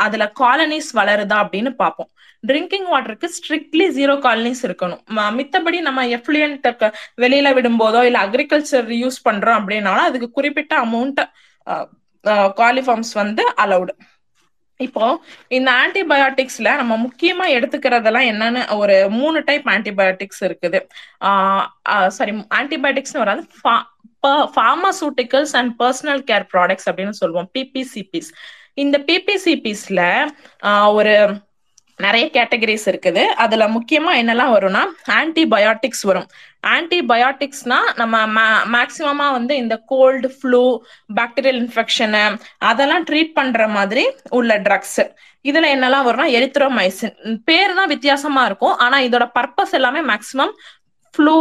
[0.05, 2.09] அதுல காலனிஸ் வளருதா அப்படின்னு பார்ப்போம்.
[2.47, 5.01] ட்ரிங்கிங் வாட்டருக்கு ஸ்ட்ரிக்ட்லி ஜீரோ காலனிஸ் இருக்கணும்.
[5.39, 6.67] மித்தபடி நம்ம எஃப்ளூயன்ட்
[7.23, 11.21] வெளியில விடும்போதோ இல்ல அக்ரிகல்ச்சர் யூஸ் பண்றோம் அப்படின்னாலும் அதுக்கு குறிப்பிட்ட அமௌண்ட்
[12.61, 13.93] காலிஃபார்ம்ஸ் வந்து அலௌடு
[14.79, 15.05] இப்போ
[15.57, 20.79] இந்த ஆன்டிபயோட்டிக்ஸ்ல நம்ம முக்கியமா எடுத்துக்கிறதெல்லாம் என்னன்னு ஒரு மூணு டைப் ஆன்டிபயோட்டிக்ஸ் இருக்குது.
[22.17, 23.43] சாரி ஆன்டிபயோட்டிக்ஸ்னு வராது
[24.55, 28.31] pharmaceuticals and personal care products அப்படின்னு சொல்லுவோம் பிபிசிபிஸ்
[28.83, 30.01] இந்த பிபிசிபிஸ்ல
[30.97, 31.13] ஒரு
[32.05, 33.23] நிறைய கேட்டகரிஸ் இருக்குது.
[33.43, 34.83] அதுல முக்கியமா என்னெல்லாம் வரும்னா
[35.19, 36.27] ஆன்டிபயோட்டிக்ஸ் வரும்.
[36.75, 38.17] ஆன்டிபயோட்டிக்ஸ்னா நம்ம
[38.75, 40.63] மேக்சிமமா வந்து இந்த கோல்டு ஃப்ளூ
[41.19, 42.23] பாக்டீரியல் இன்ஃபெக்ஷனு
[42.71, 44.05] அதெல்லாம் ட்ரீட் பண்ற மாதிரி
[44.39, 45.01] உள்ள ட்ரக்ஸ்
[45.49, 47.15] இதுல என்னெல்லாம் வரும்னா எரித்ரோமைசின்
[47.49, 48.75] பேர் தான் வித்தியாசமா இருக்கும்.
[48.85, 50.53] ஆனா இதோட பர்பஸ் எல்லாமே மேக்சிமம்
[51.17, 51.37] ஃப்ளூ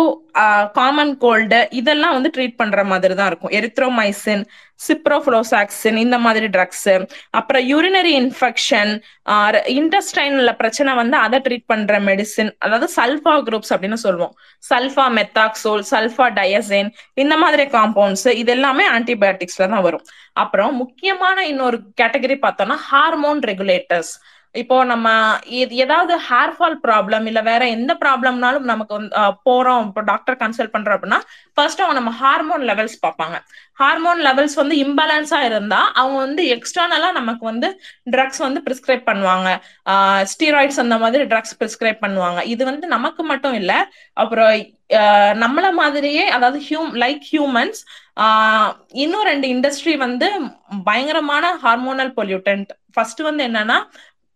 [0.78, 3.52] காமன் கோல்டு இதெல்லாம் வந்து ட்ரீட் பண்ற மாதிரி தான் இருக்கும்.
[3.58, 4.42] எரித்ரோமைசின்
[4.86, 6.88] சிப்ரோஃப்ளோசாக்சின் இந்த மாதிரி ட்ரக்ஸ்
[7.38, 8.90] அப்புறம் யூரினரி இன்ஃபெக்ஷன்
[9.80, 14.34] இன்டஸ்டைன்ல பிரச்சனை வந்து அதை ட்ரீட் பண்ற மெடிசின் அதாவது சல்ஃபா குரூப்ஸ் அப்படின்னு சொல்லுவோம்.
[14.70, 16.90] சல்ஃபா மெத்தாக்சோல் சல்ஃபா டயசின்
[17.24, 20.06] இந்த மாதிரி காம்பவுண்ட்ஸ் இது எல்லாமே ஆன்டிபயோட்டிக்ஸ்ல தான் வரும்.
[20.44, 24.14] அப்புறம் முக்கியமான இன்னொரு கேட்டகரி பார்த்தோம்னா ஹார்மோன் ரெகுலேட்டர்ஸ்
[24.62, 25.08] இப்போ நம்ம
[25.84, 29.12] ஏதாவது ஹேர் ஃபால் ப்ராப்ளம் இல்ல வேற எந்த ப்ராப்ளம்னாலும் நமக்கு வந்து
[29.48, 29.84] போறோம்.
[29.88, 31.20] இப்போ டாக்டர் கன்சல்ட் பண்றோம் அப்படின்னா
[31.56, 33.36] ஃபர்ஸ்ட் அவங்க நம்ம ஹார்மோன் லெவல்ஸ் பார்ப்பாங்க.
[33.82, 37.70] ஹார்மோன் லெவல்ஸ் வந்து இம்பேலன்ஸா இருந்தா அவங்க வந்து எக்ஸ்டர்னலா நமக்கு வந்து
[38.14, 39.48] ட்ரக்ஸ் வந்து பிரிஸ்கிரைப் பண்ணுவாங்க.
[40.32, 42.40] ஸ்டீராய்ட்ஸ் அந்த மாதிரி ட்ரக்ஸ் பிரிஸ்கிரைப் பண்ணுவாங்க.
[42.54, 43.74] இது வந்து நமக்கு மட்டும் இல்ல
[44.22, 44.52] அப்புறம்
[45.44, 47.80] நம்மள மாதிரியே அதாவது ஹியூம் லைக் ஹியூமன்ஸ்
[49.04, 50.26] இன்னும் ரெண்டு இண்டஸ்ட்ரி வந்து
[50.88, 53.78] பயங்கரமான ஹார்மோனல் பொல்யூட்டன்ட் ஃபர்ஸ்ட் வந்து என்னன்னா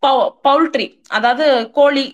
[0.03, 2.05] பவுல்ட்ரி அதாவது கோழி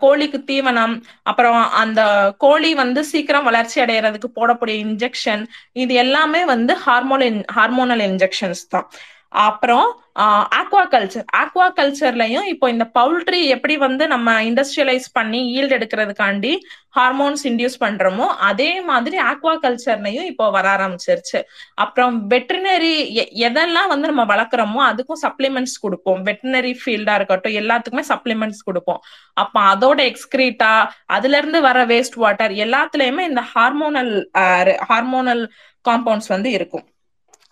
[0.00, 2.00] கோழிக்கு தீவனம் அப்புறம் அந்த
[2.38, 5.42] கோழி வந்து சீக்கிரம் வளர்ச்சி அடைகிறதுக்கு போடக்கூடிய இன்ஜெக்ஷன்
[5.74, 7.24] இது எல்லாமே வந்து ஹார்மோன்
[7.56, 8.88] ஹார்மோனல் இன்ஜெக்ஷன்ஸ் தான்.
[9.46, 9.88] அப்புறம்
[10.58, 16.52] ஆக்வா கல்ச்சர் ஆக்வா கல்ச்சர்லயும் இப்போ இந்த பவுல்ட்ரி எப்படி வந்து நம்ம இண்டஸ்ட்ரியலைஸ் பண்ணி ஈல்டு எடுக்கிறதுக்காண்டி
[16.98, 21.40] ஹார்மோன்ஸ் இன்டியூஸ் பண்றோமோ அதே மாதிரி ஆக்வா கல்ச்சர்லயும் இப்போ வர ஆரம்பிச்சிருச்சு.
[21.84, 22.94] அப்புறம் வெட்டினரி
[23.48, 26.22] எதெல்லாம் வந்து நம்ம வளர்க்குறோமோ அதுக்கும் சப்ளிமெண்ட்ஸ் கொடுப்போம்.
[26.30, 29.00] வெட்டினரி ஃபீல்டா இருக்கட்டும் எல்லாத்துக்குமே சப்ளிமெண்ட்ஸ் கொடுப்போம்.
[29.44, 30.72] அப்ப அதோட எக்ஸ்கிரீட்டா
[31.18, 34.14] அதுல இருந்து வர வேஸ்ட் வாட்டர் எல்லாத்துலயுமே இந்த ஹார்மோனல்
[34.90, 35.44] ஹார்மோனல்
[35.84, 36.86] காம்பவுண்ட்ஸ் வந்து இருக்கும்.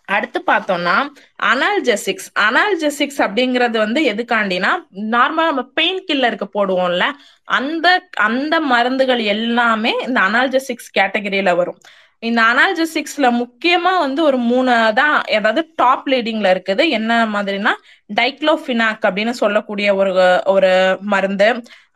[0.08, 0.94] அடுத்து பார்த்தோம்னா
[1.42, 4.70] அனால்ஜெசிக்ஸ் அனால்ஜெசிக்ஸ் அப்படிங்கிறது வந்து எதுக்காண்டினா
[5.14, 7.04] நார்மலா நம்ம பெயின் கில்லருக்கு போடுவோம்ல
[7.48, 7.86] அந்த
[8.28, 11.78] அந்த மருந்துகள் எல்லாமே இந்த அனால்ஜெசிக்ஸ் கேட்டகரியில வரும்.
[12.22, 16.88] இந்த அனால்ஜெசிக்ஸ்ல முக்கியமா வந்து ஒரு மூணு தான் ஏதாவது டாப் லீடிங்ல இருக்குது.
[16.88, 17.72] என்ன மாதிரினா
[18.10, 20.12] டைக்ளோஃபினாக் அப்படின்னு சொல்லக்கூடிய ஒரு
[20.54, 20.72] ஒரு
[21.14, 21.48] மருந்து.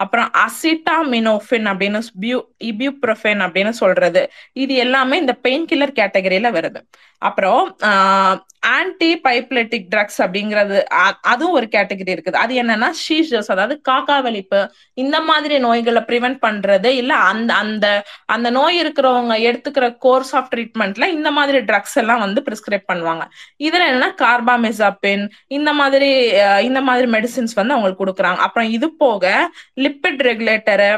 [0.03, 2.39] அப்புறம் அசிட்டாமினோஃபின் அப்படின்னு பியூ
[2.71, 4.23] இபியூப்ரோஃபென் அப்படின்னு சொல்றது.
[4.63, 6.81] இது எல்லாமே இந்த பெயின் கில்லர் கேட்டகரியில வருது.
[7.23, 7.63] அப்புறம்
[8.77, 10.77] ஆன்டி பைப்லெட்டிக் ட்ரக்ஸ் அப்படிங்கிறது
[11.33, 12.39] அதுவும் ஒரு கேட்டகரி இருக்குது.
[12.43, 14.61] அது என்னன்னா ஷீஷஸ் அதாவது காக்கா வலிப்பு
[15.03, 17.87] இந்த மாதிரி நோய்களை ப்ரிவென்ட் பண்றது இல்ல அந்த அந்த
[18.35, 23.25] அந்த நோய் இருக்கிறவங்க எடுத்துக்கிற கோர்ஸ் ஆஃப் ட்ரீட்மெண்ட்ல இந்த மாதிரி ட்ரக்ஸ் எல்லாம் வந்து பிரிஸ்கிரைப் பண்ணுவாங்க.
[23.69, 25.27] இதுல என்னன்னா கார்பாமெசாபின்
[25.59, 25.98] இந்த மாதிரி
[26.69, 28.41] இந்த மாதிரி மெடிசின்ஸ் வந்து அவங்களுக்கு கொடுக்குறாங்க.
[28.47, 29.33] அப்புறம் இது போக
[29.85, 30.91] லிப்பிட் ரெகுலேட்டரு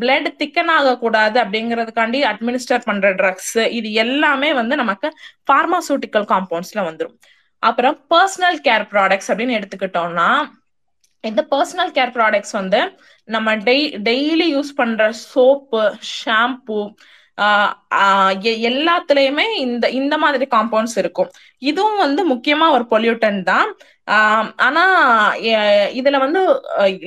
[0.00, 5.10] பிளட் திக்கன் ஆகக்கூடாது அப்படிங்கிறதுக்காண்டி அட்மினிஸ்டர் பண்ற ட்ரக்ஸ் இது எல்லாமே வந்து நமக்கு
[5.52, 7.16] பார்மாசூட்டிக்கல் காம்பவுண்ட்ஸ்ல வந்துடும்
[7.62, 10.28] அப்புறம் பர்சனல் கேர் ப்ராடக்ட்ஸ் அப்படின்னு எடுத்துக்கிட்டோம்னா
[11.24, 12.80] இந்த பர்சனல் கேர் ப்ராடக்ட்ஸ் வந்து
[13.28, 15.82] நம்ம டெய் டெய்லி யூஸ் பண்ற சோப்பு
[16.16, 16.80] ஷாம்பு
[18.68, 21.30] எல்லாத்துலயுமே இந்த இந்த மாதிரி காம்பவுண்ட்ஸ் இருக்கும்.
[21.58, 23.70] இதுவும் வந்து முக்கியமா ஒரு பொல்யூட்டன் தான்.
[24.66, 24.82] ஆனா
[25.92, 26.40] இதுல வந்து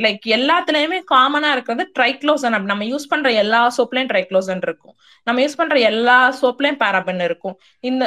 [0.05, 4.95] லைக் எல்லாத்துலயுமே காமனா இருக்கிறது ட்ரைக்ளோசன் அப்படி நம்ம யூஸ் பண்ற எல்லா சோப்லயும் ட்ரைக்ளோசன் இருக்கும்.
[5.27, 7.55] நம்ம யூஸ் பண்ற எல்லா சோப்லயும் பேராபன் இருக்கும்.
[7.89, 8.03] இந்த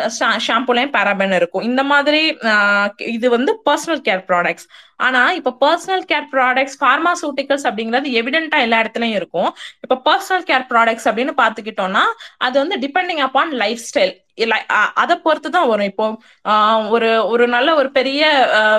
[0.47, 1.65] ஷாம்பூலயும் பேராபன் இருக்கும்.
[1.71, 2.23] இந்த மாதிரி
[3.17, 4.67] இது வந்து பர்சனல் கேர் ப்ராடக்ட்ஸ்
[5.07, 9.51] ஆனா இப்ப பர்சனல் கேர் ப்ராடக்ட்ஸ் பார்மாசூட்டிகல்ஸ் அப்படிங்கிறது எவிடென்டா எல்லா இடத்துலயும் இருக்கும்.
[9.85, 12.05] இப்ப பர்சனல் கேர் ப்ராடக்ட்ஸ் அப்படின்னு பாத்துக்கிட்டோம்னா
[12.49, 14.15] அது வந்து டிபெண்டிங் அப்பான் லைஃப் ஸ்டைல்
[15.03, 15.89] அதை பொறுத்து தான் வரும்.
[15.93, 16.07] இப்போ
[16.95, 18.23] ஒரு ஒரு நல்ல ஒரு பெரிய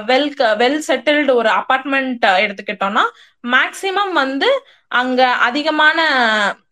[0.10, 0.30] வெல்
[0.62, 3.04] வெல் செட்டில்டு ஒரு அபார்ட்மெண்ட் எடுத்துக்கிட்டோம்னா
[3.56, 4.50] மேக்சிமம் வந்து
[5.02, 6.00] அங்க அதிகமான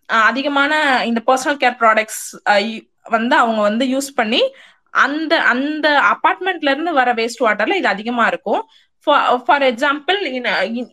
[0.10, 4.54] அதிகமான இந்த பர்சனல் கேர் ப்ராடக்ட்ஸ் வந்து அவங்க வந்து யூஸ் பண்ணி
[4.92, 8.68] அந்த அந்த அபார்ட்மெண்ட்ல இருந்து வர வேஸ்ட் வாட்டர்ல இது அதிகமா இருக்கும்.
[9.04, 10.42] ஃபார் எக்ஸாம்பிள்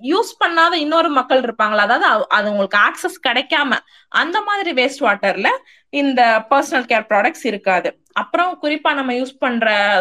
[0.02, 1.76] யூஸ் பண்ணாத இன்னொரு மக்கள் இருப்பாங்களா?
[1.76, 3.76] அதாவது அது- உங்களுக்கு ஆக்சஸ் கிடைக்காம
[4.08, 5.48] அந்த மாதிரி வேஸ்ட் வாட்டர்ல
[5.88, 8.02] இந்த பர்சனல் கேர் ப்ராடக்ட்ஸ் இருக்காது.
[8.12, 9.98] அப்புறம் குறிப்பா நம்ம யூஸ் பண்ற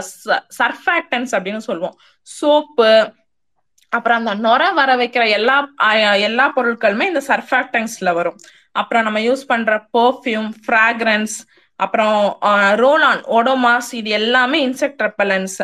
[0.63, 1.97] சர்ஃபாக்டன்ஸ் அப்படின்னு சொல்லுவோம்.
[2.21, 3.13] சோப்பு
[3.89, 5.69] அப்புறம் அந்த நொர வர வைக்கிற எல்லா
[6.13, 8.37] எல்லா பொருட்களுமே இந்த சர்ஃபாக்டன்ஸ்ல வரும்.
[8.81, 11.35] அப்புறம் நம்ம யூஸ் பண்ற பெர்ஃப்யூம் ஃப்ராக்ரன்ஸ்
[11.79, 12.19] அப்புறம்
[12.83, 15.57] ரோலான் ஓடோமாஸ் இது எல்லாமே இன்செக்ட் ரெப்பலன்ஸ்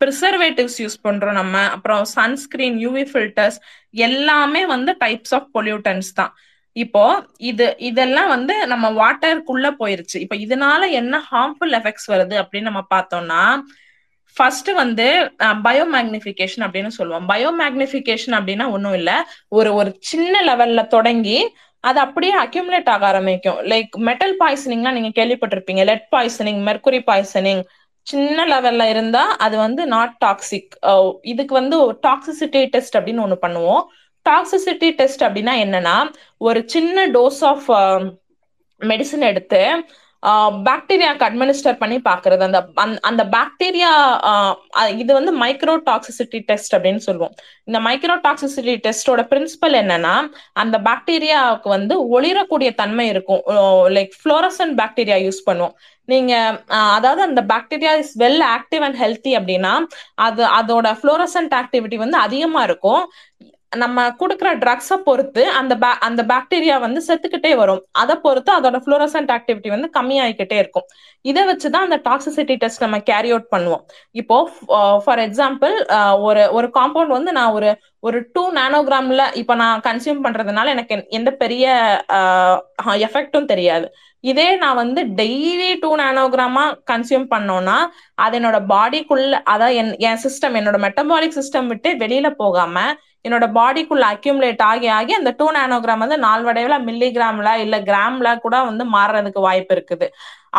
[0.00, 1.56] ப்ரிசர்வேட்டிவ்ஸ் யூஸ் பண்றோம் நம்ம.
[1.74, 3.58] அப்புறம் சன்ஸ்கிரீன் யூவி ஃபில்டர்ஸ்
[4.08, 6.32] எல்லாமே வந்து டைப்ஸ் ஆஃப் பொல்யூட்டன்ஸ் தான்.
[6.76, 7.02] இப்போ
[7.50, 10.18] இது இதெல்லாம் வந்து நம்ம வாட்டருக்குள்ள போயிருச்சு.
[10.24, 13.42] இப்போ இதனால என்ன ஹார்ம்ஃபுல் எஃபெக்ட்ஸ் வருது அப்படின்னு நம்ம பார்த்தோம்னா
[14.36, 15.06] ஃபர்ஸ்ட் வந்து
[15.68, 17.26] பயோமேக்னிஃபிகேஷன் அப்படின்னு சொல்லுவோம்.
[17.32, 19.16] பயோமேக்னிஃபிகேஷன் அப்படின்னா ஒன்றும் இல்லை.
[19.58, 21.38] ஒரு ஒரு சின்ன லெவல்ல தொடங்கி
[21.80, 23.58] அது அப்படியே அக்யூமுலேட் ஆக ஆரம்பிக்கும்.
[23.72, 25.82] லைக் மெட்டல் பாய்சனிங்லாம் நீங்க கேள்விப்பட்டிருப்பீங்க.
[25.90, 27.62] லெட் பாய்சனிங் மெர்குரி பாய்சனிங்
[28.06, 30.74] சின்ன லெவல்ல இருந்தா அது வந்து நாட் டாக்ஸிக்
[31.32, 33.82] இதுக்கு வந்து டாக்ஸிசிட்டி டெஸ்ட் அப்படின்னு ஒண்ணு பண்ணுவோம்.
[34.28, 35.96] டாக்ஸிசிட்டி டெஸ்ட் அப்படின்னா என்னன்னா
[36.48, 37.68] ஒரு சின்ன டோஸ் ஆஃப்
[38.80, 39.62] மெடிசன் எடுத்து
[40.26, 42.38] பாக்டீரியாக்கு அட்மினிஸ்டர் பண்ணி பாக்குறது.
[42.38, 47.34] அந்த அந்த- அந்த பாக்டீரியா இது வந்து மைக்ரோ டாக்ஸிசிட்டி டெஸ்ட் அப்படின்னு சொல்லுவோம்.
[47.64, 53.42] இந்த மைக்ரோ டாக்ஸிசிட்டி டெஸ்டோட பிரின்சிபல் என்னன்னா அந்த பாக்டீரியாவுக்கு வந்து ஒளிரக்கூடிய தன்மை இருக்கும்.
[53.88, 55.72] லைக் ஃப்ளோரசன் பாக்டீரியா யூஸ் பண்ணுவோம்.
[56.04, 62.18] நீங்க அதாவது அந்த bacteria is well active and healthy அப்படின்னா அது அதோட ஃப்ளோரசன்ட் ஆக்டிவிட்டி வந்து
[62.18, 63.10] அதிகமா இருக்கும்.
[63.72, 65.74] நம்ம கொடுக்குற ட்ரக்ஸை பொறுத்து அந்த
[66.06, 67.82] அந்த பாக்டீரியா வந்து செத்துக்கிட்டே வரும்.
[68.02, 70.86] அதை பொறுத்து அதோட ஃப்ளோரசன்ட் ஆக்டிவிட்டி வந்து கம்மியாயிக்கிட்டே இருக்கும்.
[71.24, 73.82] இதை வச்சுதான் அந்த டாக்ஸிசிட்டி டெஸ்ட் நம்ம கேரி அவுட் பண்ணுவோம்.
[74.22, 74.36] இப்போ
[75.04, 75.74] ஃபார் எக்ஸாம்பிள்
[76.28, 77.70] ஒரு ஒரு காம்பவுண்ட் வந்து நான் ஒரு
[78.08, 81.64] ஒரு டூ நானோகிராம்ல இப்போ நான் கன்சியூம் பண்றதுனால எனக்கு எந்த பெரிய
[83.08, 83.86] எஃபெக்டும் தெரியாது.
[84.24, 87.76] இதே நான் வந்து டெய்லி டூ நானோகிராமா கன்சியூம் பண்ணோம்னா
[88.24, 92.78] அது என்னோட பாடிக்குள்ள அதான் என் என் சிஸ்டம் என்னோட மெட்டபாலிக் சிஸ்டம் விட்டு வெளியில போகாம
[93.26, 98.84] என்னோட பாடிக்குள்ள அக்யூமுலேட் ஆகி ஆகி அந்த டூ நானோகிராம் வந்து நாள்வடைவுல மில்லிகிராம்ல இல்ல கிராம்ல கூட வந்து
[98.96, 100.06] மாறுறதுக்கு வாய்ப்பு இருக்குது.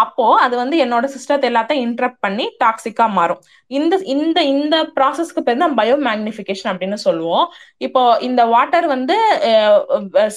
[0.02, 3.40] அப்போ அது வந்து என்னோட சிஸ்டத்தை எல்லாத்தையும் இன்டரப்ட் பண்ணி டாக்ஸிக்கா மாறும்.
[3.78, 7.48] இந்த இந்த இந்த ப்ராசஸ்க்கு பேர் தான் பயோ மேக்னிஃபிகேஷன் அப்படின்னு சொல்லுவோம்.
[7.88, 9.16] இப்போ இந்த வாட்டர் வந்து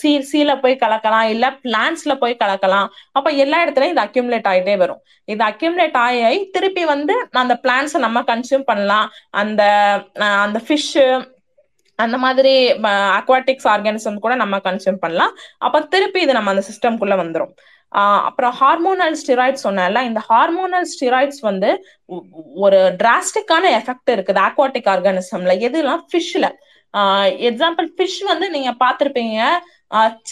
[0.01, 5.03] சீ சீல போய் கலக்கலாம் இல்ல பிளான்ஸ்ல போய் கலக்கலாம் அப்ப எல்லா இடத்துலயும் இது அக்யூமுலேட் ஆகிட்டே வரும்.
[5.29, 9.07] இது அக்யூமுலேட் ஆகி ஆகி திருப்பி வந்து அந்த பிளான்ஸை நம்ம கன்சியூம் பண்ணலாம்.
[9.43, 9.63] அந்த
[10.47, 11.07] அந்த ஃபிஷ்ஷு
[12.05, 12.55] அந்த மாதிரி
[13.19, 15.35] அக்வாட்டிக்ஸ் ஆர்கானிசம் கூட நம்ம கன்சியூம் பண்ணலாம்.
[15.67, 17.53] அப்ப திருப்பி இது நம்ம அந்த சிஸ்டம்குள்ள வந்துடும்
[18.27, 21.71] அப்புறம் ஹார்மோனல் ஸ்டிராய்ட்ஸ் சொன்னேன்ல இந்த ஹார்மோனல் ஸ்டிராய்ட்ஸ் வந்து
[22.65, 26.49] ஒரு டிராஸ்டிக்கான எஃபெக்ட் இருக்குது அக்வாட்டிக் ஆர்கானிசம்ல எதுலாம் ஃபிஷ்ல
[27.51, 29.37] எக்ஸாம்பிள் ஃபிஷ் வந்து நீங்க பாத்திருப்பீங்க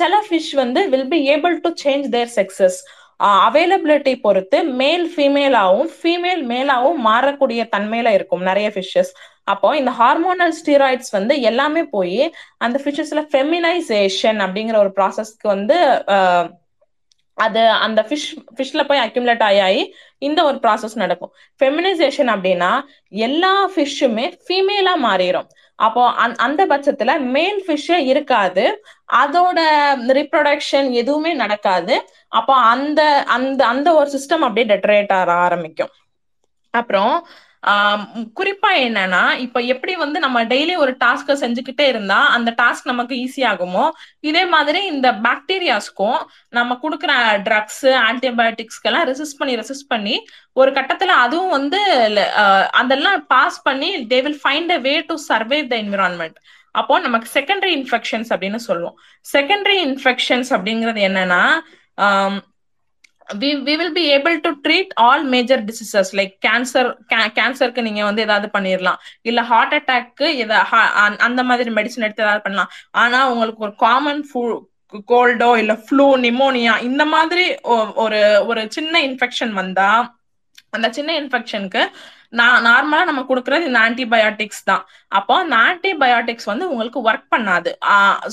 [0.01, 2.79] சில ஃபிஷ் வந்து will be able to change their sexes
[3.21, 9.13] availability பொறுத்து மேல் ஃபீமேலாகவும் ஃபீமேல் மேலாகவும் மாறக்கூடிய தன்மையில இருக்கும் நிறைய ஃபிஷ்ஷஸ்
[9.45, 15.79] அப்போ இந்த ஹார்மோனல் ஸ்டீராய்ட்ஸ் வந்து எல்லாமே போய் அந்த ஃபிஷஸ்ல ஃபெமினைசேஷன் அப்படிங்கிற ஒரு ப்ராசஸ்க்கு வந்து
[17.39, 21.33] அது அந்த ஃபிஷ் ஃபிஷ்ல போய் அக்யூமுலேட் ஆகி ஆகி இந்த ஒரு ப்ராசஸ் நடக்கும்.
[21.61, 22.73] ஃபெமினைசேஷன் அப்படின்னா
[23.09, 25.49] எல்லா ஃபிஷ்ஷுமே ஃபீமேலா மாறிடும்
[25.81, 28.65] அப்போ அந்த அந்த பட்சத்துல மேல் ஃபிஷ்ஷே இருக்காது.
[29.13, 29.59] அதோட
[30.19, 31.95] ரிப்ரொடக்ஷன் எதுவுமே நடக்காது.
[32.39, 33.01] அப்போ அந்த
[33.37, 35.93] அந்த அந்த ஒரு சிஸ்டம் அப்படியே டெட்டரேட் ஆக ஆரம்பிக்கும்.
[36.75, 37.15] அப்புறம்
[38.39, 43.43] குறிப்பா என்னன்னா இப்ப எப்படி வந்து நம்ம டெய்லி ஒரு டாஸ்க செஞ்சுக்கிட்டே இருந்தா அந்த டாஸ்க் நமக்கு ஈஸி
[43.51, 43.85] ஆகுமோ?
[44.21, 46.19] இதே மாதிரி இந்த பாக்டீரியாஸ்க்கும்
[46.49, 47.13] நம்ம கொடுக்குற
[47.49, 50.17] ட்ரக்ஸ் ஆன்டிபயோட்டிக்ஸ்க்கெல்லாம் ரெசிஸ்ட் பண்ணி ரெசிஸ்ட் பண்ணி
[50.57, 51.81] ஒரு கட்டத்துல அதுவும் வந்து
[52.81, 56.39] அதெல்லாம் பாஸ் பண்ணி they will find a way to survive the environment
[56.75, 58.97] அப்போ நமக்கு செகண்டரி இன்ஃபெக்ஷன்ஸ் அப்படின்னு சொல்லுவோம்.
[59.27, 61.43] செகண்டரி இன்ஃபெக்ஷன்ஸ் அப்படிங்கிறது என்னன்னா
[63.39, 68.23] we we will be able to treat all major diseases like cancer கேன்சருக்கு நீங்க வந்து
[68.23, 72.71] ஏதாவது பண்ணிடலாம் இல்ல ஹார்ட் அட்டாக்கு அந்த மாதிரி மெடிசன் எடுத்து ஏதாவது பண்ணலாம்.
[72.91, 74.27] ஆனா உங்களுக்கு ஒரு காமன்
[75.09, 77.55] கோல்டோ இல்ல ஃப்ளூ நிமோனியா இந்த மாதிரி
[77.95, 80.19] ஒரு ஒரு சின்ன இன்ஃபெக்ஷன் வந்தா
[80.71, 81.91] அந்த சின்ன இன்ஃபெக்ஷனுக்கு
[82.39, 84.83] நான் நார்மலா நம்ம கொடுக்கறது இந்த ஆன்டிபயோட்டிக்ஸ் தான்.
[85.19, 87.71] அப்போ அந்த ஆன்டிபயோட்டிக்ஸ் வந்து உங்களுக்கு ஒர்க் பண்ணாது.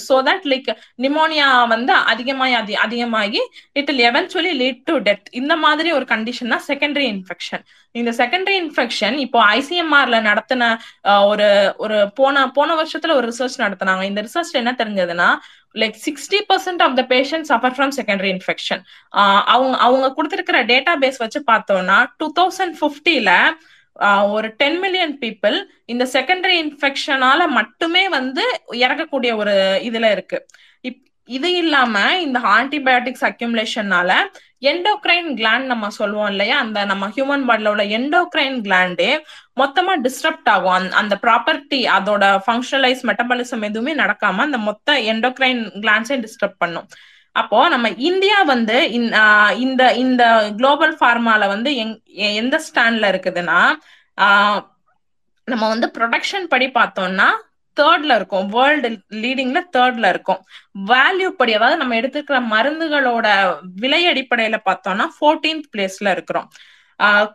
[0.08, 0.70] சோ தட் லைக்
[1.06, 3.42] நிமோனியா வந்து அதிகமாகி அதி அதிகமாகி
[3.94, 7.66] it'll eventually lead to death இந்த மாதிரி ஒரு கண்டிஷன் தான் செகண்டரி இன்ஃபெக்ஷன்
[8.00, 10.64] இந்த செகண்டரி இன்ஃபெக்ஷன் இப்போ ஐசிஎம்ஆர்ல நடத்தின
[11.32, 11.48] ஒரு
[11.86, 14.04] ஒரு போன போன வருஷத்துல ஒரு ரிசர்ச் நடத்தினாங்க.
[14.12, 15.30] இந்த ரிசர்ச் என்ன தெரிஞ்சதுன்னா
[15.78, 18.84] like sixty percent of the patient suffer from secondary infection
[19.46, 23.32] அவங்க அவங்க கொடுத்துருக்கிற டேட்டா பேஸ் வச்சு பார்த்தோம்னா டூ தௌசண்ட் ஃபிஃப்டில
[24.32, 30.40] ஒரு டென் மில்லியன் பீப்புள் இந்த செகண்டரி இன்ஃபெக்ஷனால மட்டுமே வந்து இறக்கக்கூடிய ஒரு இதுல இருக்கு.
[31.30, 34.12] இது இல்லாம இந்த ஆன்டிபயோட்டிக்ஸ் அக்யூமுலேஷன்னால
[34.62, 36.56] எண்டோக்ரைன் கிளாண்ட் நம்ம சொல்லுவோம் இல்லையா?
[36.60, 39.10] அந்த நம்ம ஹியூமன் பாடியில உள்ள எண்டோக்ரைன் கிளாண்டே
[39.62, 40.90] மொத்தமா டிஸ்டர்ப்ட் ஆகும்.
[41.02, 46.88] அந்த ப்ராப்பர்ட்டி அதோட ஃபங்க்ஷனலைஸ் மெட்டபாலிசம் எதுவுமே நடக்காம அந்த மொத்த எண்டோக்ரைன் கிளாண்ட்ஸே டிஸ்டர்ப் பண்ணும்.
[47.42, 48.78] அப்போ நம்ம இந்தியா வந்து
[49.66, 50.24] இந்த இந்த
[50.60, 51.72] குளோபல் ஃபார்மால வந்து
[52.42, 53.60] எந்த ஸ்டாண்ட்ல இருக்குதுன்னா
[55.48, 57.28] நம்ம வந்து ப்ரொடக்ஷன் படி பார்த்தோம்னா
[57.80, 58.48] தேர்ட்ல இருக்கும்.
[58.56, 58.90] வேர்ல்டு
[59.24, 60.42] லீடிங்ல தேர்ட்ல இருக்கும்.
[60.92, 63.28] வேல்யூ படி அதாவது நம்ம எடுத்துக்கிற மருந்துகளோட
[63.84, 66.50] விலை அடிப்படையில பார்த்தோம்னா ஃபோர்டீன்த் பிளேஸ்ல இருக்கிறோம்.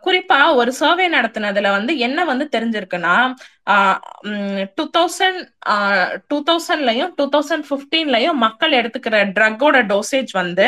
[0.05, 3.13] குறிப்பா ஒரு சர்வே நடத்தினதுல வந்து என்ன வந்து தெரிஞ்சிருக்குன்னா
[4.77, 5.39] டூ தௌசண்ட்
[6.27, 10.67] டூ தௌசண்ட்லயும் டூ தௌசண்ட் பிப்டீன்லயும் மக்கள் எடுத்துக்கிற ட்ரக்கோட டோசேஜ் வந்து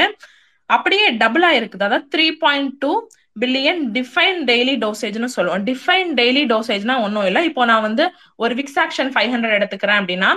[0.70, 2.92] அப்படியே டபுள் ஆயிருக்குது அதாவது three point two
[3.42, 5.64] billion define daily டோசேஜ்னு சொல்லுவோம்.
[5.70, 7.42] டிஃபைன் டெய்லி டோசேஜ்னா ஒன்றும் இல்லை.
[7.50, 8.04] இப்போ நான் வந்து
[8.44, 10.30] ஒரு விக்ஸ் ஆக்ஷன் ஃபைவ் ஹண்ட்ரட் எடுத்துக்கிறேன் அப்படின்னா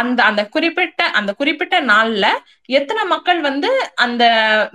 [0.00, 2.26] அந்த அந்த குறிப்பிட்ட அந்த குறிப்பிட்ட நாள்ல
[2.78, 3.70] எத்தனை மக்கள் வந்து
[4.04, 4.24] அந்த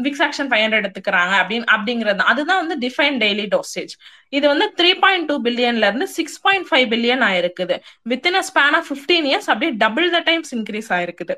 [0.06, 3.94] விக்ஸ் ஆக்ஷன் ஃபைவ் ஹண்ட்ரட் எடுத்துக்கிறாங்க அப்படின்னு அப்படிங்கிறது அதுதான் வந்து டிஃபைன் டெய்லி டோசேஜ்
[4.38, 7.76] இது வந்து த்ரீ பாயிண்ட் டூ பில்லியன்ல இருந்து சிக்ஸ் பாயிண்ட் ஃபைவ் பில்லியன் ஆயிருக்குது.
[8.12, 11.36] Within a span of fifteen years அப்படியே டபுள் த டைம்ஸ் இன்க்ரீஸ் ஆயிருக்குது.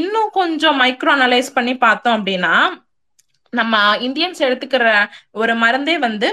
[0.00, 2.54] இன்னும் கொஞ்சம் மைக்ரோ அனலைஸ் பண்ணி பார்த்தோம் அப்படின்னா
[3.50, 6.28] நம்ம இந்தியன்ஸ் எடுத்துக்கிற ஒரு மருந்தே வந்து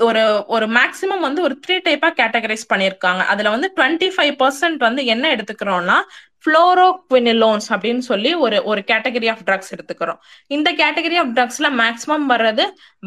[0.00, 3.22] ஒரு ஒரு மேக்சிமம் வந்து ஒரு த்ரீ டைப்பா கேட்டகரைஸ் பண்ணியிருக்காங்க.
[3.32, 5.98] அதுல வந்து டுவெண்ட்டி ஃபைவ் பர்சன்ட் வந்து என்ன எடுத்துக்கிறோம்னா
[6.44, 10.18] ஃப்ளோரோக்வினிலோன்ஸ் அப்படின்னு சொல்லி ஒரு ஒரு கேட்டகரி ஆஃப் ட்ரக்ஸ் எடுத்துக்கிறோம்.
[10.46, 12.64] இந்த கேட்டகரி ஆஃப் ட்ரக்ஸ்ல மேக்சிமம் வர்றது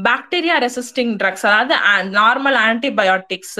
[0.10, 1.76] பாக்டீரியா ரெசிஸ்டிங் ட்ரக்ஸ் அதாவது
[2.20, 3.60] நார்மல் ஆன்டிபயோட்டிக்ஸ்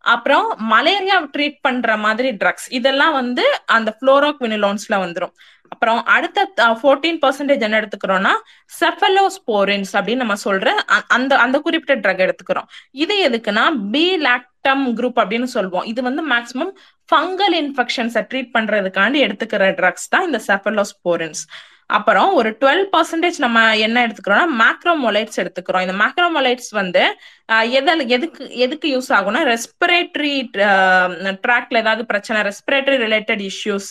[0.00, 5.32] அப்புறம் மலேரியா ட்ரீட் பண்ற மாதிரி ட்ரக்ஸ் இதெல்லாம் வந்து அந்த புளோரோக்வினிலோன்ஸ்ல வந்துடும்
[5.68, 8.32] அப்புறம் அடுத்த ஃபோர்டீன் பர்சன்டேஜ் என்ன எடுத்துக்கிறோம்னா
[8.80, 10.68] செஃபலோஸ்போரின்ஸ் அப்படின்னு நம்ம சொல்ற
[11.06, 12.68] அந்த அந்த குறிப்பிட்ட ட்ரக் எடுத்துக்கிறோம்.
[12.90, 16.72] இது எதுக்குன்னா பி லாக்டம் குரூப் அப்படின்னு சொல்லுவோம் இது வந்து மேக்சிமம்
[17.12, 21.46] ஃபங்கல் இன்ஃபெக்ஷன்ஸை ட்ரீட் பண்றதுக்காண்டி எடுத்துக்கிற ட்ரக்ஸ் தான் இந்த செஃபலோஸ்போரின்ஸ்
[21.90, 25.80] அப்புறம் ஒரு டுவெல் பர்சன்டேஜ் நம்ம என்ன எடுத்துக்கிறோம்னா மேக்ரோமொலைட்ஸ் எடுத்துக்கிறோம்.
[25.80, 27.02] இந்த மேக்ரோமொலைட்ஸ் வந்து
[27.78, 30.34] எதில் எதுக்கு எதுக்கு யூஸ் ஆகும்னா ரெஸ்பிரேட்டரி
[31.46, 33.90] ட்ராக்ல ஏதாவது பிரச்சனை ரெஸ்பிரேட்டரி ரிலேட்டட் இஷ்யூஸ்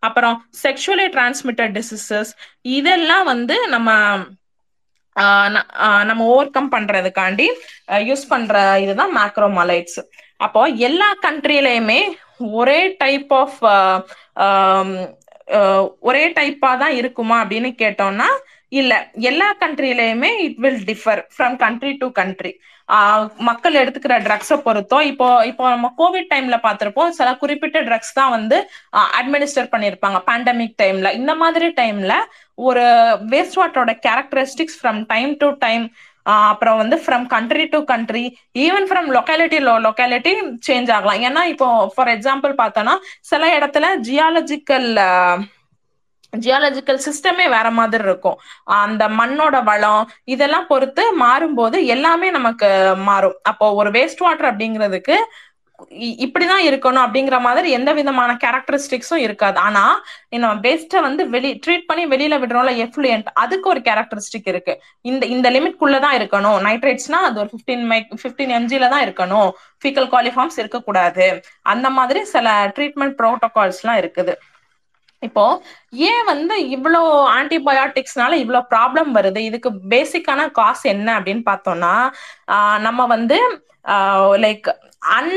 [0.00, 2.32] அப்புறம் செக்ஷுவலி டிரான்ஸ்மிட்டட் டிசீசஸ்
[2.76, 3.90] இதெல்லாம் வந்து நம்ம
[6.04, 7.46] நம்ம ஓவர் கம் பண்றதுக்காண்டி
[8.10, 10.00] யூஸ் பண்ற இதுதான் மேக்ரோமலைட்ஸ்
[10.36, 12.00] அப்போ எல்லா கண்ட்ரிலையுமே
[12.52, 13.58] ஒரே டைப் ஆஃப்
[16.00, 18.28] ஒரே டைப்பா தான் இருக்குமா அப்படின்னு கேட்டோம்னா
[18.72, 18.92] இல்ல.
[19.30, 22.52] எல்லா கண்ட்ரிலயுமே it will differ from country to country
[23.48, 28.56] மக்கள் எடுத்துக்கிற ட்ரக்ஸை பொறுத்தோ இப்போ இப்போ நம்ம கோவிட் டைம்ல பார்த்திருப்போம் சில குறிப்பிட்ட ட்ரக்ஸ் தான் வந்து
[29.18, 30.18] அட்மினிஸ்டர் பண்ணியிருப்பாங்க.
[30.30, 32.14] பேண்டமிக் டைம்ல இந்த மாதிரி டைம்ல
[32.68, 32.84] ஒரு
[33.32, 35.84] வேஸ்ட் வாட்டரோட characteristics from time to time
[36.26, 38.24] அப்புறம் வந்து from country to country
[38.64, 40.32] even from locality locality
[40.68, 41.22] change ஆகலாம்.
[41.28, 42.94] ஏன்னா இப்போ ஃபார் எக்ஸாம்பிள் பார்த்தோன்னா
[43.32, 44.88] சில இடத்துல ஜியாலஜிக்கல்
[46.32, 48.38] ஜியாலஜிக்கல் சிஸ்டமே வேற மாதிரி இருக்கும்.
[48.82, 52.68] அந்த மண்ணோட வளம் இதெல்லாம் பொறுத்து மாறும்போது எல்லாமே நமக்கு
[53.08, 53.36] மாறும்.
[53.50, 55.16] அப்போ ஒரு வேஸ்ட் வாட்டர் அப்படிங்கிறதுக்கு
[56.24, 59.58] இப்படிதான் இருக்கணும் அப்படிங்கிற மாதிரி எந்த விதமான கேரக்டரிஸ்டிக்ஸும் இருக்காது.
[59.66, 59.84] ஆனா
[60.42, 64.74] நம்ம பெஸ்ட்டை வந்து வெளி ட்ரீட் பண்ணி வெளியில விடுறோம்ல எஃப்ளூயன்ட் அதுக்கு ஒரு கேரக்டரிஸ்டிக் இருக்கு.
[65.10, 66.58] இந்த இந்த லிமிட்குள்ளதான் இருக்கணும்.
[66.68, 69.50] நைட்ரேட்ஸ்னா அது ஒரு பிப்டீன் மை பிப்டீன் எம்ஜில தான் இருக்கணும்.
[69.82, 71.26] ஃபீக்கல் குவாலிஃபார்ம்ஸ் இருக்கக்கூடாது.
[71.74, 74.34] அந்த மாதிரி சில ட்ரீட்மெண்ட் ப்ரோட்டோகால்ஸ் எல்லாம் இருக்குது.
[75.22, 75.42] இப்போ
[76.10, 77.00] ஏன் வந்து இவ்வளோ
[77.38, 79.40] ஆன்டிபயோட்டிக்ஸ்னால இவ்வளோ ப்ராப்ளம் வருது?
[79.48, 81.92] இதுக்கு பேசிக்கான காசு என்ன அப்படின்னு பார்த்தோம்னா
[82.86, 83.38] நம்ம வந்து
[84.44, 84.68] லைக்
[85.02, 85.32] அன்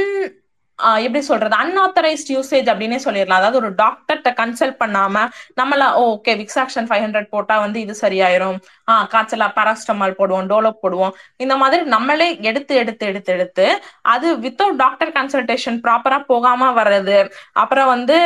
[1.05, 1.55] எப்படி சொல்றது?
[1.55, 3.39] அன்ஆத்தரைஸ்ட் யூசேஜ் அப்படின்னே சொல்லிடலாம்.
[3.41, 5.21] அதாவது ஒரு டாக்டர்கிட்ட கன்சல்ட் பண்ணாம
[5.59, 8.57] நம்மள ஓகே விக்ஸாக்ஷன் ஃபைவ் ஹண்ட்ரட் போட்டா வந்து இது சரியாயிரும்.
[8.91, 11.13] ஆஹ் காய்ச்சலா பாராஸ்டமால் போடுவோம் டோலோ போடுவோம்.
[11.37, 13.67] இந்த மாதிரி நம்மளே எடுத்து எடுத்து எடுத்து எடுத்து
[14.13, 17.17] அது வித்தவுட் டாக்டர் கன்சல்டேஷன் ப்ராப்பரா போகாம வர்றது.
[17.63, 18.17] அப்புறம் வந்து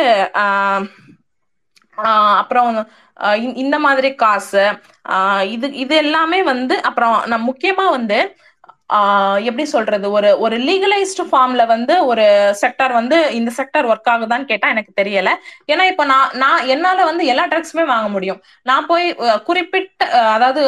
[2.41, 2.69] அப்புறம்
[3.63, 4.61] இந்த மாதிரி காசு
[5.53, 8.19] இது இது எல்லாமே வந்து அப்புறம் நான் முக்கியமா வந்து
[9.47, 10.07] எப்படி சொல்றது?
[10.17, 12.25] ஒரு ஒரு லீகலைஸ்டு ஃபார்ம்ல வந்து ஒரு
[12.61, 15.31] செக்டர் வந்து இந்த செக்டர் ஒர்க் ஆகுதான்னு கேட்டா எனக்கு தெரியல.
[15.71, 18.39] ஏன்னா இப்ப நான் நான் என்னால வந்து எல்லா ட்ரக்ஸுமே வாங்க முடியும்.
[18.69, 19.05] நான் போய்
[19.49, 20.63] குறிப்பிட்ட அதாவது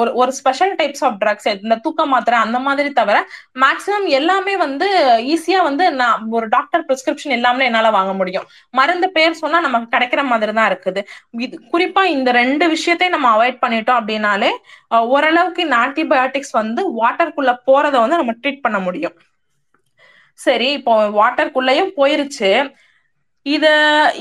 [0.00, 3.18] ஒரு ஒரு ஸ்பெஷல் டைப்ஸ் ஆஃப் ட்ரக்ஸ் இந்த தூக்க மாத்திரை அந்த மாதிரி தவிர
[3.64, 4.88] மேக்சிமம் எல்லாமே வந்து
[5.34, 8.46] ஈஸியா வந்து நான் ஒரு டாக்டர் பிரிஸ்கிரிப்ஷன் எல்லாமே என்னால வாங்க முடியும்.
[8.74, 11.00] மருந்து பேர் சொன்னா நமக்கு கிடைக்கிற மாதிரி தான் இருக்குது.
[11.46, 14.50] இது குறிப்பா இந்த ரெண்டு விஷயத்தையும் நம்ம அவாய்ட் பண்ணிட்டோம் அப்படின்னாலே
[15.12, 19.16] ஓரளவுக்கு இந்த ஆன்டிபயோட்டிக்ஸ் வந்து வாட்டருக்குள்ள போறத வந்து நம்ம ட்ரீட் பண்ண முடியும்.
[20.38, 22.50] சரி இப்போ வாட்டருக்குள்ளேயும் போயிருச்சு.
[23.46, 23.70] இது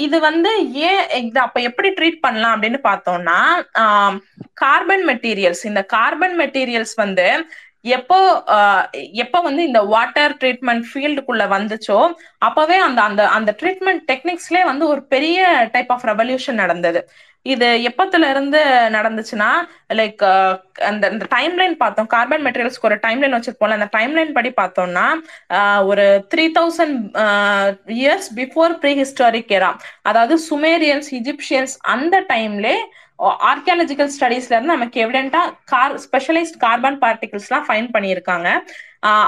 [0.06, 0.52] இது வந்து
[0.90, 3.38] ஏன் இது அப்ப எப்படி ட்ரீட் பண்ணலாம் அப்படின்னு பார்த்தோம்னா
[4.64, 7.28] கார்பன் மெட்டீரியல்ஸ் இந்த கார்பன் மெட்டீரியல்ஸ் வந்து
[7.96, 8.18] எப்போ
[9.24, 12.00] எப்போ வந்து இந்த வாட்டர் ட்ரீட்மெண்ட் ஃபீல்டுக்குள்ள வந்துச்சோ
[12.48, 15.40] அப்பவே அந்த அந்த அந்த ட்ரீட்மெண்ட் டெக்னிக்ஸ்லேயே வந்து ஒரு பெரிய
[15.76, 17.02] டைப் ஆஃப் ரெவல்யூஷன் நடந்தது.
[17.46, 18.62] இது எப்பத்துல இருந்து
[18.96, 19.50] நடந்துச்சுன்னா
[20.00, 20.24] லைக்
[20.90, 22.10] அந்த இந்த டைம் லைன் பார்த்தோம்.
[22.16, 25.06] கார்பன் மெட்டீரியல்ஸ்க்கு ஒரு டைம் லைன் வச்சிருப்போம்ல அந்த டைம் லைன் படி பார்த்தோம்னா
[25.92, 26.98] ஒரு three thousand
[28.00, 29.72] years before pre historic era
[30.12, 32.76] அதாவது சுமேரியன்ஸ் இஜிப்சியன்ஸ் அந்த டைம்லே
[33.52, 38.50] ஆர்கியாலஜிக்கல் ஸ்டடீஸ்ல இருந்து நமக்கு எவிடென்டா கார் ஸ்பெஷலைஸ்ட் கார்பன் பார்ட்டிகிள்ஸ் எல்லாம் ஃபைன் பண்ணியிருக்காங்க.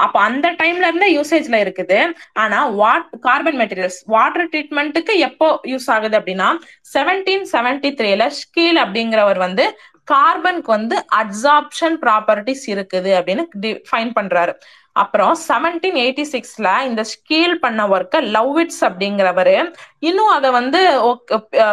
[0.04, 1.98] அப்போ அந்த டைம்ல இருந்து யூசேஜ்ல இருக்குது.
[2.42, 6.48] ஆனா வாட் கார்பன் மெட்டீரியல்ஸ் வாட்டர் ட்ரீட்மெண்ட்டுக்கு எப்போ யூஸ் ஆகுது அப்படின்னா
[6.94, 9.66] செவன்டீன் செவன்டி த்ரீல ஸ்கீல் அப்படிங்கிறவர் வந்து
[10.12, 14.54] கார்பனுக்கு வந்து அட்சாப்ஷன் ப்ராப்பர்ட்டிஸ் இருக்குது அப்படின்னு ஃபைன் பண்றாரு.
[15.00, 19.54] அப்புறம் செவன்டீன் எயிட்டி சிக்ஸ்ல இந்த ஸ்கீல் பண்ண ஒர்க்க லவ்விட்ஸ் அப்படிங்கிறவரு
[20.08, 20.80] இன்னும் அதை வந்து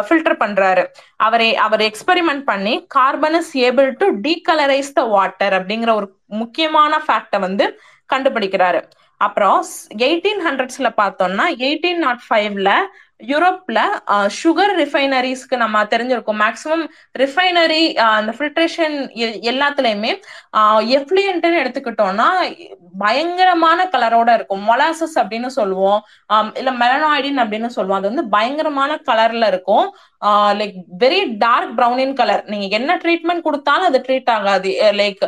[0.08, 0.84] ஃபில்டர் பண்றாரு.
[1.26, 6.08] அவரை அவர் எக்ஸ்பெரிமெண்ட் பண்ணி carbon is able to decolourise the water அப்படிங்கிற ஒரு
[6.42, 7.66] முக்கியமான ஃபேக்டை வந்து
[8.14, 8.82] கண்டுபிடிக்கிறாரு.
[9.26, 9.60] அப்புறம்
[10.06, 12.70] எயிட்டீன் ஹண்ட்ரட்ஸ்ல பார்த்தோம்னா எயிட்டீன் நாட் ஃபைவ்ல
[13.20, 13.78] யூரோப்ல
[14.40, 16.40] சுகர் ரிஃபைனரிஸ்க்கு நம்ம தெரிஞ்சிருக்கோம்.
[16.44, 16.84] மேக்சிமம்
[17.22, 17.82] ரிஃபைனரி
[18.18, 18.96] அந்த ஃபில்ட்ரேஷன்
[19.52, 20.12] எல்லாத்துலயுமே
[20.98, 22.28] எஃப்ளியன்ட்னு எடுத்துக்கிட்டோம்னா
[23.02, 24.62] பயங்கரமான கலரோட இருக்கும்.
[24.68, 26.00] மொலாசஸ் அப்படின்னு சொல்லுவோம்.
[26.60, 27.98] இல்ல மெலனாய்டின் அப்படின்னு சொல்லுவோம்.
[28.00, 29.88] அது வந்து பயங்கரமான கலர்ல இருக்கும்.
[30.60, 34.70] Like very dark brown in colour நீங்க என்ன ட்ரீட்மெண்ட் கொடுத்தாலும் அது ட்ரீட் ஆகாது.
[35.00, 35.22] லைக்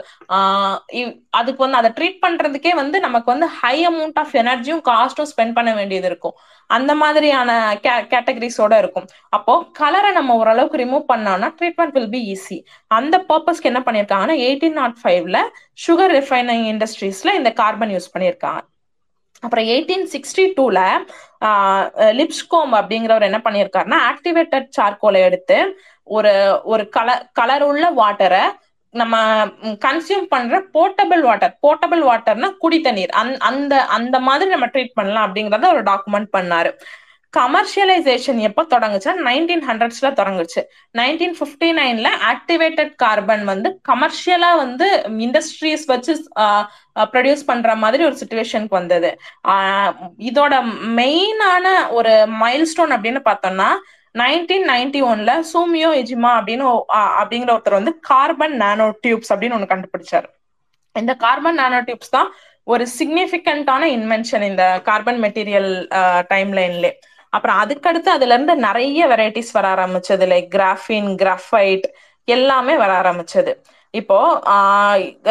[1.40, 5.72] அதுக்கு வந்து அதை ட்ரீட் பண்றதுக்கே வந்து நமக்கு வந்து ஹை அமௌண்ட் ஆஃப் எனர்ஜியும் காஸ்டும் ஸ்பெண்ட் பண்ண
[5.80, 6.36] வேண்டியது இருக்கும்.
[6.70, 7.50] அந்த மாதிரியான
[7.84, 9.06] கே கேட்டகரிஸோட இருக்கும்.
[9.36, 12.58] அப்போ கலரை நம்ம ஓரளவுக்கு ரிமூவ் பண்ணோம்னா ட்ரீட்மெண்ட் வில் பி ஈஸி
[12.90, 15.38] அந்த பர்பஸ்க்கு என்ன பண்ணியிருக்காங்கன்னா எயிட்டீன் நாட் ஃபைவ்ல
[15.86, 18.62] சுகர் ரிஃபைனிங் இண்டஸ்ட்ரீஸ்ல இந்த கார்பன் யூஸ் பண்ணியிருக்காங்க
[19.42, 20.78] அப்புறம் எயிட்டீன் சிக்ஸ்டி டூல
[22.20, 25.58] லிப்ஸ்கோம் அப்படிங்கிறவர் என்ன பண்ணியிருக்காருன்னா ஆக்டிவேட்டட் சார்கோலை எடுத்து
[26.06, 26.32] ஒரு
[26.64, 28.42] ஒரு கலர் கலர் உள்ள வாட்டரை
[28.94, 29.16] நம்ம
[29.84, 33.12] கன்சியூம் பண்ற போர்ட்டபிள் வாட்டர் போர்ட்டபிள் வாட்டர்னா குடி தண்ணீர்.
[33.48, 36.72] அந்த அந்த மாதிரி நம்ம ட்ரீட் பண்ணலாம் அப்படிங்கறத ஒரு டாக்குமெண்ட் பண்ணாரு.
[37.34, 40.62] கமர்ஷியலைசேஷன் எப்போ தொடங்குச்சுன்னா நைன்டீன் ஹண்ட்ரட்ஸ்ல தொடங்குச்சு.
[40.98, 44.86] நைன்டீன் பிப்டி நைன்ல ஆக்டிவேட்டட் கார்பன் வந்து கமர்ஷியலா வந்து
[45.26, 46.14] இண்டஸ்ட்ரீஸ் வச்சு
[47.12, 49.12] ப்ரொடியூஸ் பண்ற மாதிரி ஒரு சுச்சுவேஷனுக்கு வந்தது.
[50.30, 50.54] இதோட
[50.98, 51.66] மெயினான
[51.98, 53.70] ஒரு மைல்ஸ்டோன் அப்படின்னு பார்த்தோம்னா
[54.14, 56.66] நைன்டீன் நைன்டி ஒன்ல சூமியோ எஜிமா அப்படின்னு
[57.20, 60.28] அப்படிங்கிற ஒருத்தர் வந்து கார்பன் நானோ டியூப்ஸ் அப்படின்னு ஒண்ணு கண்டுபிடிச்சாரு.
[60.96, 62.30] இந்த கார்பன் நானோ டியூப்ஸ் தான்
[62.64, 65.70] ஒரு சிக்னிபிகண்டான இன்வென்ஷன் இந்த கார்பன் மெட்டீரியல்
[66.28, 66.88] டைம் லைன்ல
[67.28, 71.86] அப்புறம் அதுக்கடுத்து அதுல இருந்து நிறைய வெரைட்டிஸ் வர ஆரம்பிச்சது லைக் கிராஃபின் கிராஃபைட்
[72.24, 73.52] எல்லாமே வர ஆரம்பிச்சது.
[73.94, 74.16] இப்போ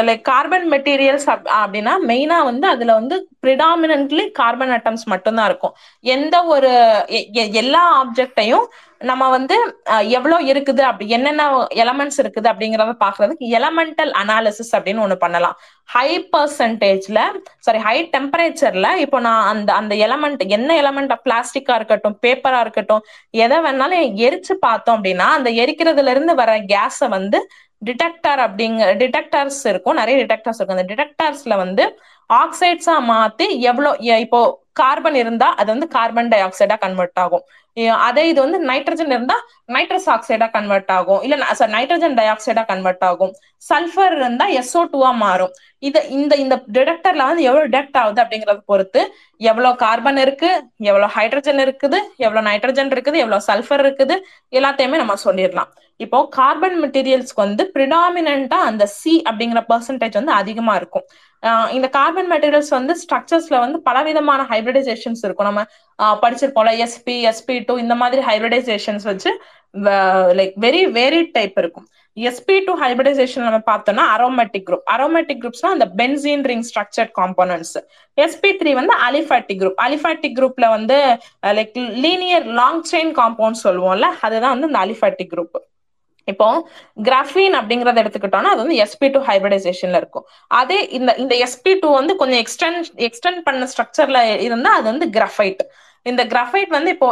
[0.08, 1.28] லைக் கார்பன் மெட்டீரியல்ஸ்
[1.60, 5.74] அப்படின்னா மெயினா வந்து அதுல வந்து ப்ரிடாமினன்ட்லி கார்பன் அட்டம்ஸ் மட்டும்தான் இருக்கும்.
[6.16, 6.72] எந்த ஒரு
[7.62, 8.66] எல்லா ஆப்ஜெக்டையும்
[9.10, 9.56] நம்ம வந்து
[10.18, 11.44] எவ்வளவு இருக்குது அப்படி என்னென்ன
[11.84, 15.56] எலமெண்ட்ஸ் இருக்குது அப்படிங்கிறத பாக்குறதுக்கு எலமெண்டல் அனாலிசிஸ் அப்படின்னு ஒன்று பண்ணலாம்.
[15.90, 17.20] ஹை பர்சன்டேஜ்ல
[17.68, 23.06] சாரி ஹை டெம்பரேச்சர்ல இப்போ நான் அந்த அந்த எலமெண்ட் என்ன எலமெண்ட் பிளாஸ்டிக்கா இருக்கட்டும் பேப்பரா இருக்கட்டும்
[23.46, 27.42] எதை வேணாலும் எரிச்சு பார்த்தோம் அப்படின்னா அந்த எரிக்கிறதுல இருந்து வர கேஸை வந்து
[27.88, 30.00] டிடெக்டர் அப்படிங்க டிடெக்டர்ஸ் இருக்கும்.
[30.02, 30.78] நிறைய டிடெக்டர்ஸ் இருக்கும்.
[30.80, 31.84] அந்த டிடெக்டர்ஸ்ல வந்து
[32.44, 33.92] ஆக்சைட்ஸா மாத்தி எவ்வளோ
[34.26, 34.40] இப்போ
[34.80, 37.44] கார்பன் இருந்தா அது வந்து கார்பன் டை ஆக்சைடா கன்வெர்ட் ஆகும்.
[38.08, 39.36] அதே இது வந்து நைட்ரஜன் இருந்தா
[39.76, 41.22] நைட்ரஸ் ஆக்சைடா கன்வெர்ட் ஆகும்.
[41.26, 43.32] இல்ல சார் நைட்ரஜன் டை ஆக்சைடா கன்வெர்ட் ஆகும்.
[43.70, 45.54] சல்ஃபர் இருந்தா எஸ்ஓ டூவா மாறும்.
[45.88, 49.02] இது இந்த இந்த டிடெக்டர்ல வந்து எவ்வளவு டிடெக்ட் ஆகுது அப்படிங்கறத பொறுத்து
[49.50, 50.50] எவ்வளவு கார்பன் இருக்கு
[50.90, 54.18] எவ்வளவு ஹைட்ரஜன் இருக்குது எவ்வளவு நைட்ரஜன் இருக்குது எவ்வளவு சல்ஃபர் இருக்குது
[54.60, 55.72] எல்லாத்தையுமே நம்ம சொல்லிடலாம்.
[56.00, 61.06] இப்போ கார்பன் மெட்டீரியல்ஸ்க்கு வந்து ப்ரிடாமினா அந்த சி அப்படிங்கிற பர்சன்டேஜ் வந்து அதிகமா இருக்கும்.
[61.78, 65.50] இந்த கார்பன் மெட்டீரியல்ஸ் வந்து ஸ்ட்ரக்சர்ஸ்ல வந்து பலவிதமான ஹைபிரிடைசேஷன்ஸ் இருக்கும்.
[65.50, 65.62] நம்ம
[66.24, 69.32] படிச்சிருப்போம்ல எஸ்பி எஸ்பி டூ இந்த மாதிரி ஹைபிரிடைசேஷன்ஸ் வச்சு
[70.40, 71.88] லைக் வெரி வெரி டைப் இருக்கும்.
[72.18, 77.76] எஸ்பி டூ ஹைபிரிடைசேஷன் நம்ம பார்த்தோம்னா அரோமேட்டிக் குரூப் அரோமேட்டிக் குரூப்ஸ்னா அந்த benzene ring structured components
[78.18, 80.98] sp three வந்து அலிஃபாட்டிக் குரூப் அலிஃபாட்டிக் குரூப்ல வந்து
[81.60, 85.60] like linear long chain compound சொல்லுவோம்ல அதுதான் வந்து இந்த அலிஃபாட்டிக் குரூப்
[86.28, 86.48] இப்போ
[87.10, 90.26] கிராஃபீன் அப்படிங்கறத எடுத்துக்கிட்டோம்னா அது வந்து எஸ்பி டூ ஹைபிரிடைசேஷன்ல இருக்கும்.
[90.62, 95.64] அதே இந்த இந்த எஸ்பி டூ வந்து கொஞ்சம் எக்ஸ்டென்ட் எக்ஸ்டென்ட் பண்ண ஸ்ட்ரக்சர்ல இருந்தா அது வந்து கிராஃபைட்
[96.06, 97.08] இந்த கிராஃபைட் வந்து இப்போ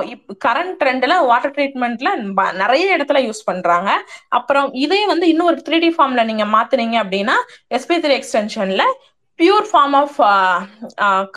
[0.45, 2.09] கரண்ட் ட்ரெண்ட்ல வாட்டர் ட்ரீட்மெண்ட்ல
[2.61, 3.89] நிறைய இடத்துல யூஸ் பண்றாங்க.
[4.37, 7.35] அப்புறம் இதே வந்து இன்னொரு த்ரீ டி ஃபார்ம்ல நீங்க மாத்துனீங்க அப்படின்னா
[7.77, 8.85] எஸ்பி த்ரீ எக்ஸ்டென்ஷன்ல
[9.39, 10.17] பியூர் ஃபார்ம் ஆஃப்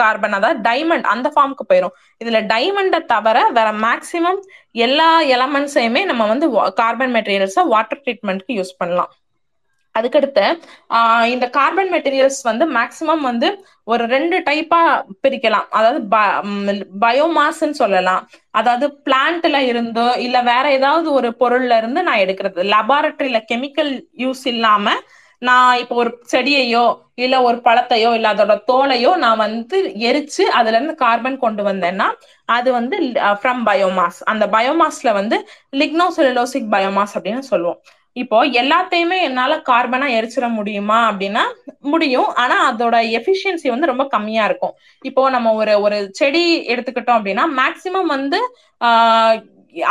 [0.00, 4.40] கார்பன் அதாவது டைமண்ட் அந்த ஃபார்முக்கு போயிடும் இதுல டைமண்டை தவிர வேற மேக்சிமம்
[4.86, 6.48] எல்லா எலமெண்ட்ஸையுமே நம்ம வந்து
[6.82, 9.12] கார்பன் மெட்டீரியல்ஸை வாட்டர் ட்ரீட்மெண்ட்க்கு யூஸ் பண்ணலாம்.
[9.94, 10.44] அதுக்கடுத்து
[11.34, 13.48] இந்த கார்பன் மெட்டீரியல்ஸ் வந்து மேக்சிமம் வந்து
[13.92, 14.80] ஒரு ரெண்டு டைப்பா
[15.24, 15.66] பிரிக்கலாம்.
[15.78, 16.00] அதாவது
[17.04, 18.22] பயோமாஸ்ன்னு சொல்லலாம்.
[18.58, 22.60] அதாவது பிளான்ட்ல இருந்தோ இல்ல வேற ஏதாவது ஒரு பொருள்ல இருந்து நான் எடுக்கிறது.
[22.74, 23.92] லெபார்டரியில கெமிக்கல்
[24.24, 24.94] யூஸ் இல்லாம
[25.42, 26.86] நான் இப்போ ஒரு செடியையோ
[27.16, 29.76] இல்ல ஒரு பழத்தையோ இல்ல அதோட தோலையோ நான் வந்து
[30.08, 32.08] எரிச்சு அதுல இருந்து கார்பன் கொண்டு வந்தேன்னா
[32.48, 32.96] அது வந்து
[33.40, 35.38] ஃப்ரம் பயோமாஸ் அந்த பயோமாஸ்ல வந்து
[35.82, 37.80] லிக்னோசெலுலோசிக் பயோமாஸ் அப்படின்னு சொல்லுவோம்.
[38.16, 41.44] இப்போ எல்லாத்தையுமே என்னால கார்பனா எரிச்சிட முடியுமா அப்படின்னா
[41.92, 42.30] முடியும்.
[42.42, 44.74] ஆனா அதோட எஃபிஷியன்சி வந்து ரொம்ப கம்மியா இருக்கும்.
[45.04, 48.40] இப்போ நம்ம ஒரு ஒரு செடி எடுத்துக்கிட்டோம் அப்படின்னா மேக்சிமம் வந்து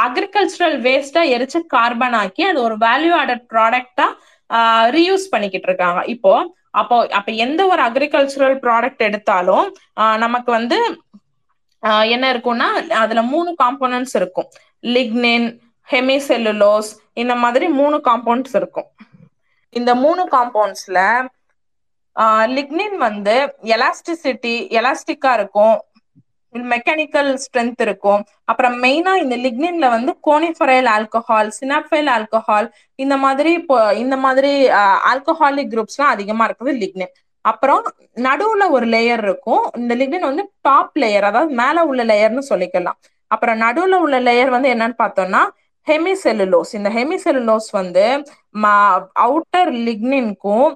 [0.06, 4.08] அக்ரிகல்ச்சரல் வேஸ்டா எரிச்சு கார்பன் ஆக்கி அது ஒரு வேல்யூ ஆடட் ப்ராடக்டா
[4.96, 6.34] ரீயூஸ் பண்ணிக்கிட்டு இருக்காங்க இப்போ
[6.80, 9.68] அப்போ அப்ப எந்த ஒரு அக்ரிகல்ச்சரல் ப்ராடக்ட் எடுத்தாலும்
[10.24, 10.78] நமக்கு வந்து
[12.14, 12.68] என்ன இருக்கும்னா
[13.02, 14.48] அதுல மூணு காம்போனன்ட்ஸ் இருக்கும்.
[14.96, 15.48] லிக்னின்
[15.88, 16.90] ஹெமிசெல்லுலோஸ்
[17.22, 18.88] இந்த மாதிரி மூணு காம்பவுண்ட்ஸ் இருக்கும்.
[19.76, 21.00] இந்த மூணு காம்பவுண்ட்ஸ்ல
[22.56, 23.36] லிக்னின் வந்து
[23.76, 25.76] எலாஸ்டிசிட்டி எலாஸ்டிக்கா இருக்கும்.
[26.74, 28.22] மெக்கானிக்கல் ஸ்ட்ரென்த் இருக்கும்.
[28.52, 32.68] அப்புறம் மெயினா இந்த லிக்னின்ல வந்து கோனிஃபரைல் ஆல்கஹால் சினாப்டைல் ஆல்கஹால்
[33.00, 33.52] இந்த மாதிரி
[34.04, 34.52] இந்த மாதிரி
[35.12, 37.14] ஆல்கஹாலிக் குரூப்ஸ்லாம் அதிகமா இருக்குது லிக்னின்
[37.46, 37.84] அப்புறம்
[38.28, 39.64] நடுவுல ஒரு லேயர் இருக்கும்.
[39.82, 42.98] இந்த லிக்னின் வந்து டாப் லேயர் அதாவது மேல உள்ள லேயர்னு சொல்லிக்கலாம்.
[43.32, 45.42] அப்புறம் நடுவுல உள்ள லேயர் வந்து என்னன்னு பார்த்தோம்னா
[45.88, 48.06] ஹெமிசெலுலோஸ் இந்த ஹெமிசெலுலோஸ் வந்து
[49.26, 50.70] அவுட்டர் லிக்னின்க்கும்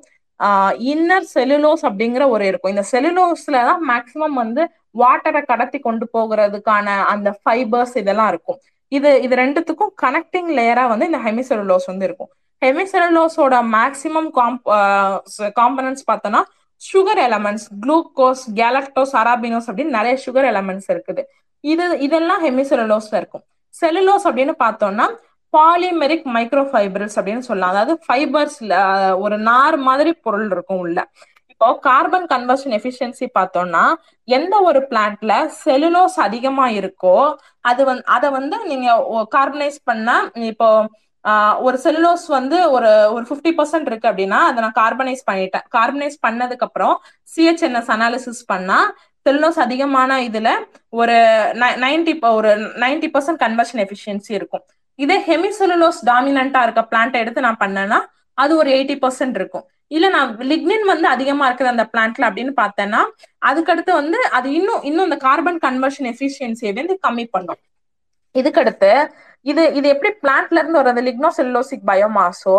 [0.93, 2.73] இன்னர் செல்லுலோஸ் அப்படிங்கிற ஒரு இருக்கும்.
[2.75, 4.63] இந்த செலுலோஸ்ல தான் மேக்சிமம் வந்து
[5.01, 8.59] வாட்டரை கடத்தி கொண்டு போகிறதுக்கான அந்த ஃபைபர்ஸ் இதெல்லாம் இருக்கும்.
[8.97, 12.31] இது இது ரெண்டுத்துக்கும் கனெக்டிங் லேயரா வந்து இந்த ஹெமிசெல்லுலோஸ் வந்து இருக்கும்.
[12.65, 14.29] ஹெமிசெல்லுலோஸோட மேக்சிமம்
[15.61, 16.41] காம்பனன்ஸ் பார்த்தோம்னா
[16.81, 21.21] sugar elements glucose galactose arabinose அப்படின்னு நிறைய சுகர் எலமெண்ட்ஸ் இருக்குது.
[21.73, 23.43] இது இதெல்லாம் ஹெமிசெல்லுலோஸ்ல இருக்கும்.
[23.81, 25.05] செல்லுலோஸ் அப்படின்னு பார்த்தோம்னா
[25.53, 27.73] பாலிமெரிக் மைக்ரோ ஃபைபர்ஸ் அப்படின்னு சொல்லலாம்.
[27.73, 28.73] அதாவது ஃபைபர்ஸ்ல
[29.23, 30.99] ஒரு நார் மாதிரி பொருள் இருக்கும் உள்ள.
[31.53, 33.83] இப்போ கார்பன் கன்வர்ஷன் எஃபிஷியன்சி பார்த்தோம்னா
[34.27, 35.33] எந்த ஒரு பிளான்ட்ல
[35.63, 37.17] செலுலோஸ் அதிகமா இருக்கோ
[37.71, 38.89] அது வந்து அதை வந்து நீங்க
[39.37, 40.17] கார்பனைஸ் பண்ணா
[40.51, 40.69] இப்போ
[41.65, 45.65] ஒரு செல்லுலோஸ் வந்து ஒரு ஒரு ஃபிஃப்டி பர்சன்ட் இருக்கு அப்படின்னா அதை நான் கார்பனைஸ் பண்ணிட்டேன்.
[45.75, 46.95] கார்பனைஸ் பண்ணதுக்கு அப்புறம்
[47.33, 48.79] சிஹெச்என்எஸ் அனாலிசிஸ் பண்ணா
[49.25, 50.49] செல்லுலோஸ் அதிகமான இதுல
[51.01, 51.15] ஒரு
[51.83, 52.49] நைன்டி ஒரு
[52.83, 54.65] நைன்டி பர்சன்ட் கன்வர்ஷன் எஃபிஷியன்சி இருக்கும்.
[54.99, 57.99] இதே ஹெமிசெலுலோஸ் டாமினண்டா இருக்க பிளான்ட் எடுத்து நான் பண்ணேன்னா
[58.37, 59.65] அது ஒரு எயிட்டி பர்சன்ட் இருக்கும்.
[59.95, 63.01] இல்ல நான் லிக்னின் வந்து அதிகமா இருக்குது அந்த பிளான்ட்ல அப்படின்னு பார்த்தேன்னா
[63.49, 67.61] அதுக்கடுத்து வந்து அது இன்னும் இன்னும் இந்த கார்பன் கன்வர்ஷன் எஃபிஷியன்சியை வந்து கம்மி பண்ணும்.
[68.35, 68.91] இதுக்கடுத்து
[69.45, 71.01] இது இது எப்படி பிளான்ட்ல இருந்து வர்றது?
[71.09, 72.55] லிக்னோசெல்லுலோசிக் பயோமாஸோ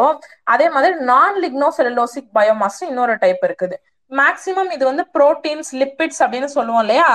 [0.55, 3.77] அதே மாதிரி நான் லிக்னோசெல்லுலோசிக் பயோமாஸ் இன்னொரு டைப் இருக்குது.
[4.13, 7.07] மேக்சிமம் இது வந்து புரோட்டீன்ஸ் லிப்பிட்ஸ் அப்படின்னு சொல்லுவோம் இல்லையா?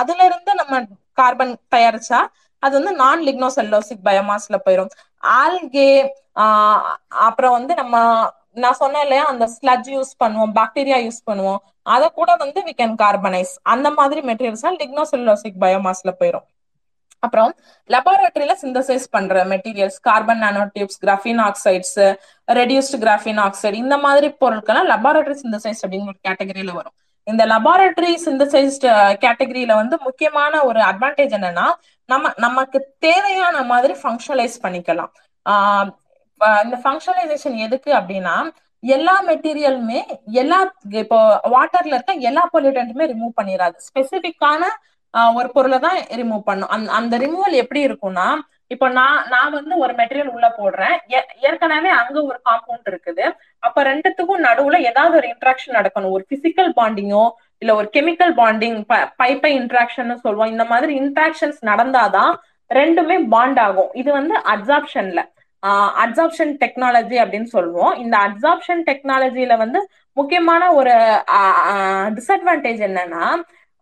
[0.00, 0.80] அதுல இருந்து நம்ம
[1.20, 2.20] கார்பன் தயாரிச்சா
[2.62, 4.92] அது வந்து நான் லிக்னோசெல்லோசிக் பயோமாஸ்ல போயிடும்
[5.40, 5.88] ஆல்கே
[7.26, 7.96] அப்புறம் வந்து நம்ம
[8.64, 11.60] நான் சொன்னேன் இல்லையா அந்த ஸ்லட்ஜ் யூஸ் பண்ணுவோம் பாக்டீரியா யூஸ் பண்ணுவோம்.
[11.94, 16.46] அதை கூட வந்து வி கேன் கார்பனைஸ் அந்த மாதிரி மெட்டீரியல்ஸ் டிக்னோசெல்லோசிக் பயோமாஸ்ல போயிடும்
[17.26, 17.52] அப்புறம்
[17.90, 21.96] லெபார்டரியில சிந்தசைஸ் பண்ற materials carbon nano tubes graphene oxides
[22.48, 26.96] reduced graphene oxide இந்த மாதிரி பொருட்கள்லாம் லெபார்டரி சிந்தசைஸ் அப்படிங்கிற ஒரு கேட்டகரியில வரும்.
[27.26, 28.86] இந்த லெபார்டரி சிந்தசைஸ்ட்
[29.24, 31.66] கேட்டகரியில வந்து முக்கியமான ஒரு அட்வான்டேஜ் என்னன்னா
[32.08, 35.10] நம்ம நமக்கு தேவையான மாதிரி ஃபங்க்ஷனலைஸ் பண்ணிக்கலாம்.
[36.66, 38.36] இந்த ஃபங்க்ஷனலைசேஷன் எதுக்கு அப்படின்னா
[38.82, 40.00] எல்லா மெட்டீரியலுமே
[40.42, 40.58] எல்லா
[41.02, 41.18] இப்போ
[41.54, 44.62] வாட்டர்ல இருக்க எல்லா பொல்யூட்டன்ட்டுமே ரிமூவ் பண்ணிடாது ஸ்பெசிபிக்கான
[45.38, 46.70] ஒரு பொருளை தான் ரிமூவ் பண்ணும்.
[46.74, 48.26] அந்த அந்த ரிமூவல் எப்படி இருக்கும்னா
[48.74, 50.96] இப்போ நான் நான் வந்து ஒரு மெட்டீரியல் உள்ள போடுறேன்.
[51.48, 53.24] ஏற்கனவே அங்க ஒரு காம்பவுண்ட் இருக்குது.
[53.66, 56.14] அப்ப ரெண்டுத்துக்கும் நடுவுல ஏதாவது ஒரு இன்ட்ராக்ஷன் நடக்கணும்.
[56.16, 57.24] ஒரு பிசிக்கல் பாண்டிங்கோ
[57.62, 58.78] இல்ல ஒரு கெமிக்கல் பாண்டிங்
[59.22, 62.34] பைப்பை இன்ட்ராக்ஷன் சொல்லுவோம் இந்த மாதிரி இன்ட்ராக்ஷன்ஸ் நடந்தாதான்
[62.70, 63.90] ரெண்டுமே பாண்ட் ஆகும்.
[64.02, 65.22] இது வந்து அப்சார்ப்ஷன்ல
[66.02, 67.94] அப்சார்ப்ஷன் டெக்னாலஜி அப்படின்னு சொல்லுவோம்.
[68.02, 69.80] இந்த அப்சார்ப்ஷன் டெக்னாலஜியில வந்து
[70.16, 70.94] முக்கியமான ஒரு
[72.18, 73.24] டிஸ்அட்வான்டேஜ் என்னன்னா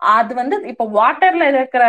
[0.00, 1.84] அது வந்து இப்போ வாட்டர்ல இருக்கிற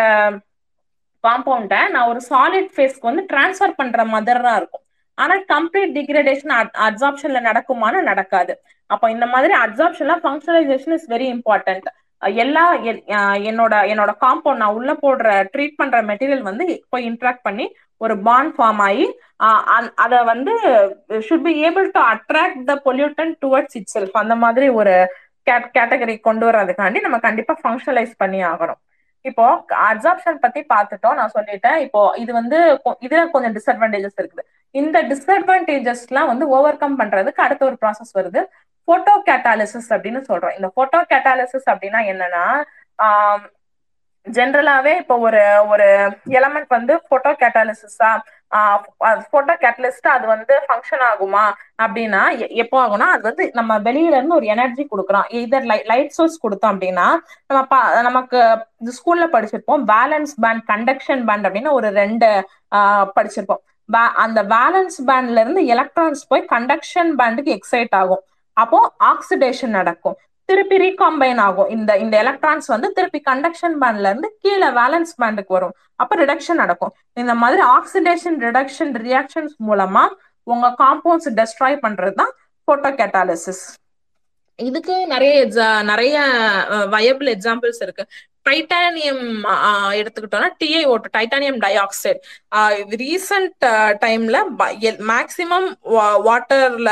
[1.24, 4.84] காம்பவுண்ட நான் ஒரு சாலிட் ஃபேஸ்க்கு வந்து டிரான்ஸ்ஃபர் பண்ற மாதிரி தான் இருக்கும்
[5.18, 6.54] ஆனா கம்ப்ளீட் டிகிரடேஷன்
[6.88, 8.54] அப்சார்ப்ஷன்ல நடக்குமான்னு நடக்காது.
[8.90, 11.88] அப்போ இந்த மாதிரி அப்சார்ப்ஷன்ல ஃபங்க்ஷனலைசேஷன் இஸ் வெரி இம்பார்ட்டன்ட்
[12.42, 12.64] எல்லா
[13.50, 16.64] என்னோட என்னோட காம்பவுண்ட் நான் உள்ள போடுற ட்ரீட் பண்ற மெட்டீரியல் வந்து
[16.94, 17.66] போய் இன்ட்ராக்ட் பண்ணி
[18.02, 19.06] ஒரு பாண்ட் ஃபார்ம் ஆகி
[20.04, 20.54] அத வந்து
[21.28, 24.95] should be able to attract the pollutant towards itself அந்த மாதிரி ஒரு
[25.78, 28.80] கேட்டகரி கொண்டு வர்றதுக்காண்டி நம்ம கண்டிப்பா ஃபங்க்ஷனலைஸ் பண்ணி ஆகணும்.
[29.30, 29.45] இப்போ
[29.89, 31.18] அப்சார்ப்ஷன் பத்தி பார்த்துட்டோம்.
[31.20, 31.78] நான் சொல்லிட்டேன்.
[31.86, 32.58] இப்போ இது வந்து
[33.06, 34.43] இதுல கொஞ்சம் டிஸ்அட்வான்டேஜஸ் இருக்குது.
[34.82, 38.41] இந்த டிஸ்அட்வான்டேஜஸ் எல்லாம் வந்து ஓவர் கம் பண்றதுக்கு அடுத்த ஒரு ப்ராசஸ் வருது.
[38.89, 40.56] போட்டோ கேட்டாலிசிஸ் அப்படின்னு சொல்றோம்.
[40.58, 42.45] இந்த போட்டோ கேட்டாலிசிஸ் அப்படின்னா என்னன்னா
[44.36, 45.41] ஜென்ரலாவே இப்போ ஒரு
[45.73, 45.88] ஒரு
[46.39, 48.11] எலமெண்ட் வந்து போட்டோ கேட்டாலிசிஸா
[49.32, 51.45] போட்டோ கேட்டலிஸ்ட் அது வந்து ஃபங்க்ஷன் ஆகுமா
[51.84, 52.21] அப்படின்னா
[52.63, 57.07] எப்போ ஆகும்னா அது வந்து நம்ம வெளியில இருந்து ஒரு எனர்ஜி கொடுக்குறோம் இதர் லைட் சோர்ஸ் கொடுத்தோம் அப்படின்னா
[57.57, 58.39] நம்ம நமக்கு
[58.99, 59.84] ஸ்கூல்ல படிச்சிருப்போம்.
[59.93, 62.30] பேலன்ஸ் பேண்ட் கண்டக்ஷன் பேண்ட் அப்படின்னு ஒரு ரெண்டு
[63.17, 63.61] படிச்சிருப்போம்.
[64.23, 68.23] அந்த வேலன்ஸ் பேண்ட்ல இருந்து எலக்ட்ரான்ஸ் போய் கண்டக்ஷன் பேண்டுக்கு எக்ஸைட் ஆகும்.
[68.57, 68.80] அப்போ
[69.11, 70.15] ஆக்சிடேஷன் நடக்கும்.
[70.50, 71.70] திருப்பி ரீகாம்பைன் ஆகும்.
[71.76, 75.76] இந்த இந்த எலக்ட்ரான்ஸ் வந்து திருப்பி கண்டக்ஷன் பேண்ட்ல இருந்து கீழே வேலன்ஸ் பேண்டுக்கு வரும்.
[76.02, 76.93] அப்ப ரிடக்ஷன் நடக்கும்.
[77.22, 80.06] இந்த மாதிரி ஆக்சிடேஷன் ரிடக்ஷன் ரியாக்ஷன்ஸ் மூலமா
[80.54, 82.34] உங்க காம்பவுண்ட்ஸ் டெஸ்ட்ராய் பண்றது தான்
[82.68, 83.66] போட்டோ கேட்டாலிசிஸ்
[84.60, 85.34] இதுக்கு நிறைய
[85.89, 86.18] நிறைய
[86.93, 88.04] வயபிள் எக்ஸாம்பிள்ஸ் இருக்கு.
[88.48, 89.24] டைட்டானியம்
[90.00, 92.20] எடுத்துக்கிட்டோம்னா TI O two titanium dioxide
[93.02, 93.66] recent
[94.04, 94.38] டைம்ல
[95.12, 95.68] மேக்சிமம்
[96.28, 96.91] வாட்டர்ல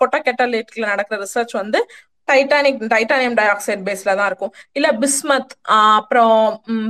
[0.00, 1.80] போட்டோ கேட்டலிட்ல நடக்கிற ரிசர்ச் வந்து
[2.32, 4.52] டைட்டானிக் டைட்டானியம் டை ஆக்சைடு பேஸ்ல தான் இருக்கும்.
[4.78, 5.52] இல்ல பிஸ்மத்
[5.96, 6.40] அப்புறம்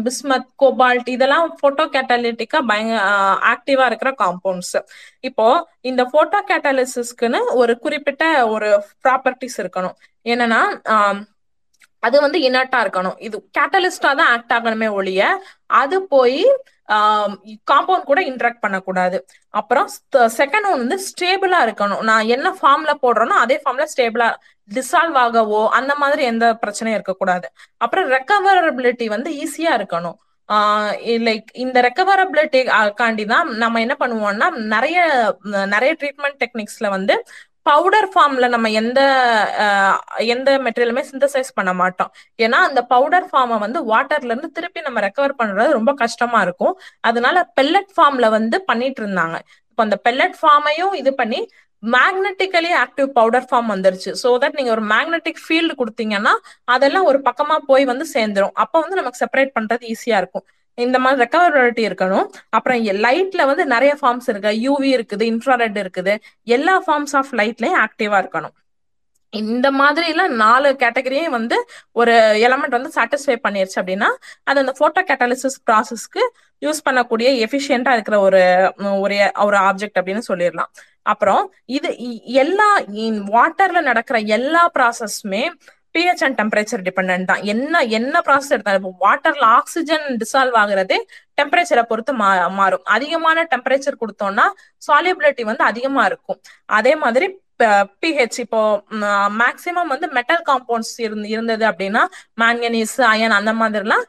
[0.07, 2.97] பிஸ்மத் கோபால்ட் இதெல்லாம் போட்டோ கேட்டலிட்டிக்கா பயங்க
[3.53, 4.76] ஆக்டிவா இருக்கிற காம்பவுண்ட்ஸ்
[5.30, 5.47] இப்போ
[5.90, 8.24] இந்த போட்டோ கேட்டலிசிஸ்க்குன்னு ஒரு குறிப்பிட்ட
[8.55, 8.70] ஒரு
[9.05, 9.97] ப்ராப்பர்ட்டிஸ் இருக்கணும்.
[10.26, 10.62] என்னன்னா
[12.03, 13.16] அது வந்து இனர்ட்டா இருக்கணும்.
[13.26, 15.22] இது கேட்டலிஸ்டா தான் ஆக்ட் ஆகணுமே ஒழிய
[15.82, 16.40] அது போய்
[17.70, 19.18] காம்பவுண்ட் கூட இன்ட்ராக்ட் பண்ணக்கூடாது.
[19.60, 19.88] அப்புறம்
[20.38, 22.02] செகண்ட் ஒன் வந்து ஸ்டேபிளா இருக்கணும்.
[22.10, 24.28] நான் என்ன ஃபார்ம்ல போடுறேனோ அதே ஃபார்ம்ல ஸ்டேபிளா
[24.70, 27.46] டிசால்வ் ஆகவோ அந்த மாதிரி எந்த பிரச்சனையும் இருக்கக்கூடாது.
[27.84, 30.18] அப்புறம் ரெக்கவரபிலிட்டி வந்து ஈஸியா இருக்கணும்.
[31.26, 32.60] லைக் இந்த ரெக்கவரபிலிட்டி
[33.00, 34.98] காண்டி தான் நம்ம என்ன பண்ணுவோம்னா நிறைய
[35.74, 37.14] நிறைய ட்ரீட்மெண்ட் டெக்னிக்ஸ்ல வந்து
[37.70, 39.00] பவுடர் ஃபார்ம்ல நம்ம எந்த
[40.34, 42.10] எந்த மெட்டீரியலுமே சிந்தசைஸ் பண்ண மாட்டோம்.
[42.44, 46.74] ஏன்னா அந்த பவுடர் ஃபார்மை வந்து வாட்டர்ல இருந்து திருப்பி நம்ம ரெக்கவர் பண்றது ரொம்ப கஷ்டமா இருக்கும்.
[47.10, 49.38] அதனால பெல்லட் ஃபார்ம்ல வந்து பண்ணிட்டு இருந்தாங்க.
[49.70, 51.40] இப்போ அந்த பெல்லட் ஃபார்மையும் இது பண்ணி
[51.82, 54.10] மேக்னட்டிக்கலி ஆக்டிவ் பவுடர் ஃபார்ம் வந்துருச்சு.
[54.22, 56.34] ஸோ தட் நீங்க ஒரு மேக்னெட்டிக் ஃபீல்டு கொடுத்தீங்கன்னா
[56.74, 58.54] அதெல்லாம் ஒரு பக்கமா போய் வந்து சேர்ந்துரும்.
[58.64, 60.44] அப்போ வந்து நமக்கு செப்பரேட் பண்றது ஈஸியா இருக்கும்.
[60.76, 62.26] இந்த மாதிரி ரெக்கவரபிலிட்டி இருக்கணும்.
[62.48, 64.50] அப்புறம் லைட்ல வந்து நிறைய ஃபார்ம்ஸ் இருக்கு.
[64.66, 66.14] யூவி இருக்குது இன்ஃப்ராரெட் இருக்குது.
[66.44, 68.54] எல்லா ஃபார்ம்ஸ் ஆஃப் லைட்லயும் ஆக்டிவா இருக்கணும்.
[69.32, 71.56] இந்த மாதிரி எல்லாம் நாலு கேட்டகரியும் வந்து
[71.92, 72.14] ஒரு
[72.46, 74.08] எலமெண்ட் வந்து சாட்டிஸ்ஃபை பண்ணிருச்சு அப்படின்னா
[74.44, 76.22] அது அந்த போட்டோ கேட்டாலிசிஸ் ப்ராசஸ்க்கு
[76.62, 78.42] யூஸ் பண்ணக்கூடிய எஃபிஷியண்டா இருக்கிற ஒரு
[79.04, 80.70] ஒரு ஒரு ஆப்ஜெக்ட் அப்படின்னு சொல்லிடலாம்.
[81.02, 82.80] அப்புறம் இது எல்லா
[83.36, 85.50] வாட்டர்ல நடக்கிற எல்லா ப்ராசஸ்மே
[85.95, 87.43] பிஹெச் அண்ட் டெம்பரேச்சர் டிபெண்ட் தான்.
[87.55, 90.99] என்ன என்ன ப்ராசஸ் எடுத்தாலும் இப்போ வாட்டர்ல ஆக்சிஜன் டிசால்வ் ஆகுறது
[91.40, 92.30] டெம்பரேச்சரை பொறுத்து மா
[92.61, 92.84] மாறும்.
[92.97, 94.47] அதிகமான டெம்பரேச்சர் கொடுத்தோம்னா
[94.88, 96.40] சாலிபிலிட்டி வந்து அதிகமா இருக்கும்.
[96.80, 97.28] அதே மாதிரி
[98.03, 98.61] பிஹெச் இப்போ
[99.40, 102.03] மேக்சிமம் வந்து மெட்டல் காம்பவுண்ட்ஸ் இருந்து இருந்தது அப்படின்னா
[102.43, 104.05] மேங்கனீஸ் அயன் அந்த மாதிரிலாம்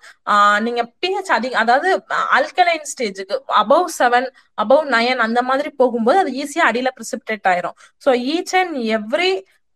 [0.66, 1.90] நீங்க பிஹெச் அதிக அதாவது
[2.38, 4.28] அல்கலைன் ஸ்டேஜுக்கு அபவ் செவன்
[4.64, 7.76] அபவ் நயன் அந்த மாதிரி போகும்போது அது ஈஸியா அடியில ப்ரிசிப்டேட் ஆயிரும்.
[8.06, 9.32] So each and every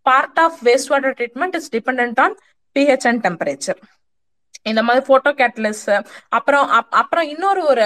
[0.09, 2.35] part of waste water treatment is depend on
[2.75, 3.79] pH and temperature
[4.69, 5.83] இந்த மாதிரி போட்டோ கேட்டலிஸ்
[6.37, 6.69] அப்புறம்
[7.01, 7.85] அப்புறம் இன்னொரு ஒரு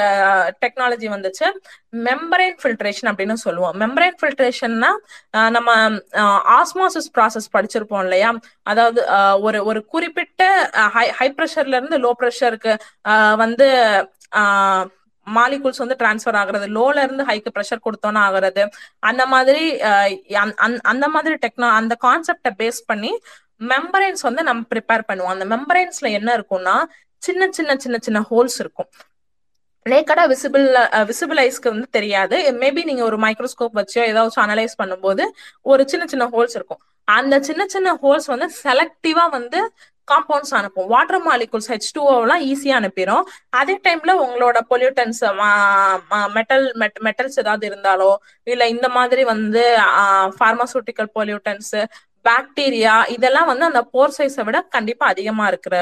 [0.64, 1.48] டெக்னாலஜி வந்துச்சு.
[2.08, 3.76] மெம்பரைன் ஃபில்ட்ரேஷன் அப்படின்னு சொல்லுவோம்.
[3.82, 4.92] மெம்பரைன் ஃபில்ட்ரேஷன்னா
[5.56, 5.70] நம்ம
[6.60, 8.32] ஆஸ்மாசிஸ் ப்ராசஸ் படிச்சிருப்போம் இல்லையா?
[8.72, 9.02] அதாவது
[9.48, 10.42] ஒரு ஒரு குறிப்பிட்ட
[10.96, 12.74] ஹை ஹை ப்ரெஷர்ல இருந்து லோ ப்ரெஷருக்கு
[13.44, 13.70] வந்து
[15.28, 18.64] மாலிகுல்ஸ் வந்து டிரான்ஸ்ஃபர் ஆகுறது லோல இருந்து ஹைக்கு ப்ரெஷர் கொடுத்தோன்னா ஆகுறது.
[19.10, 19.64] அந்த மாதிரி
[20.94, 23.14] அந்த மாதிரி டெக்னா அந்த கான்செப்டை பேஸ் பண்ணி
[23.72, 25.34] மெம்பரைன்ஸ் வந்து நம்ம ப்ரிப்பேர் பண்ணுவோம்.
[25.36, 26.76] அந்த மெம்பரைன்ஸ்ல என்ன இருக்கும்னா
[27.28, 28.90] சின்ன சின்ன சின்ன சின்ன ஹோல்ஸ் இருக்கும்.
[29.86, 30.66] நேக்கடா விசிபிள்
[31.10, 32.38] விசிபிள் ஐஸ்க்கு வந்து தெரியாது.
[32.62, 35.24] மேபி நீங்க ஒரு மைக்ரோஸ்கோப் வச்சோ ஏதாவது அனலைஸ் பண்ணும்போது
[35.72, 36.82] ஒரு சின்ன சின்ன ஹோல்ஸ் இருக்கும்.
[37.08, 39.60] அந்த சின்ன சின்ன ஹோல்ஸ் வந்து செலக்டிவா வந்து
[40.12, 40.89] காம்பவுண்ட்ஸ் அனுப்பும்.
[40.93, 43.26] வாட்டர் மாலிகுல்ஸ் ஹெச் டூஓலாம் ஈஸியா அனுப்பிடும்
[43.62, 45.24] அதே டைம்ல உங்களோட பொல்யூட்டன்ஸ்
[46.38, 46.66] மெட்டல்
[47.07, 48.12] மெட்டல்ஸ் ஏதாவது இருந்தாலோ
[48.53, 49.64] இல்ல இந்த மாதிரி வந்து
[50.41, 51.76] பார்மாசூட்டிக்கல் பொல்யூட்டன்ஸ்
[52.28, 55.76] பாக்டீரியா இதெல்லாம் வந்து அந்த போர் சைஸை விட கண்டிப்பா அதிகமா இருக்கிற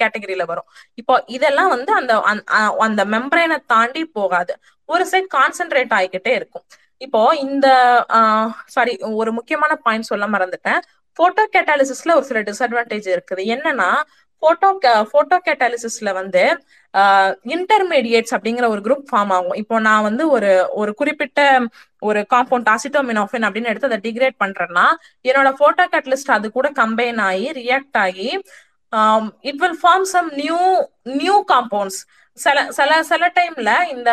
[0.00, 0.66] கேட்டகரியில வரும்.
[1.00, 2.14] இப்போ இதெல்லாம் வந்து அந்த
[2.86, 4.54] அந்த மெம்பரைனை தாண்டி போகாது.
[4.88, 6.66] ஒரு சைட் கான்சென்ட்ரேட் ஆகிக்கிட்டே இருக்கும்.
[7.04, 7.66] இப்போ இந்த
[8.74, 10.80] சாரி ஒரு முக்கியமான பாயிண்ட் சொல்ல மறந்துட்டேன்.
[11.18, 13.42] போட்டோ கேட்டாலிசிஸ்ல ஒரு சில டிஸ்அட்வான்டேஜ் இருக்குது.
[13.54, 13.90] என்னன்னா
[14.42, 14.68] போட்டோ
[15.12, 16.42] போட்டோ கேட்டாலிசிஸ்ல வந்து
[17.54, 19.56] இன்டர்மீடியேட்ஸ் அப்படிங்கிற ஒரு குரூப் ஃபார்ம் ஆகும்.
[19.62, 20.50] இப்போ நான் வந்து ஒரு
[20.80, 21.40] ஒரு குறிப்பிட்ட
[22.08, 24.86] ஒரு காம்பவுண்ட் அசிட்டோமினோஃபின் அப்படின்னு எடுத்து அதை டிகிரேட் பண்றேன்னா
[25.28, 28.28] என்னோட போட்டோ கேட்டலிஸ்ட் அது கூட கம்பைன் ஆகி ரியாக்ட் ஆகி
[29.50, 30.60] it will form some new
[31.22, 32.00] new compounds
[32.38, 34.10] சில சில சில டைம்ல இந்த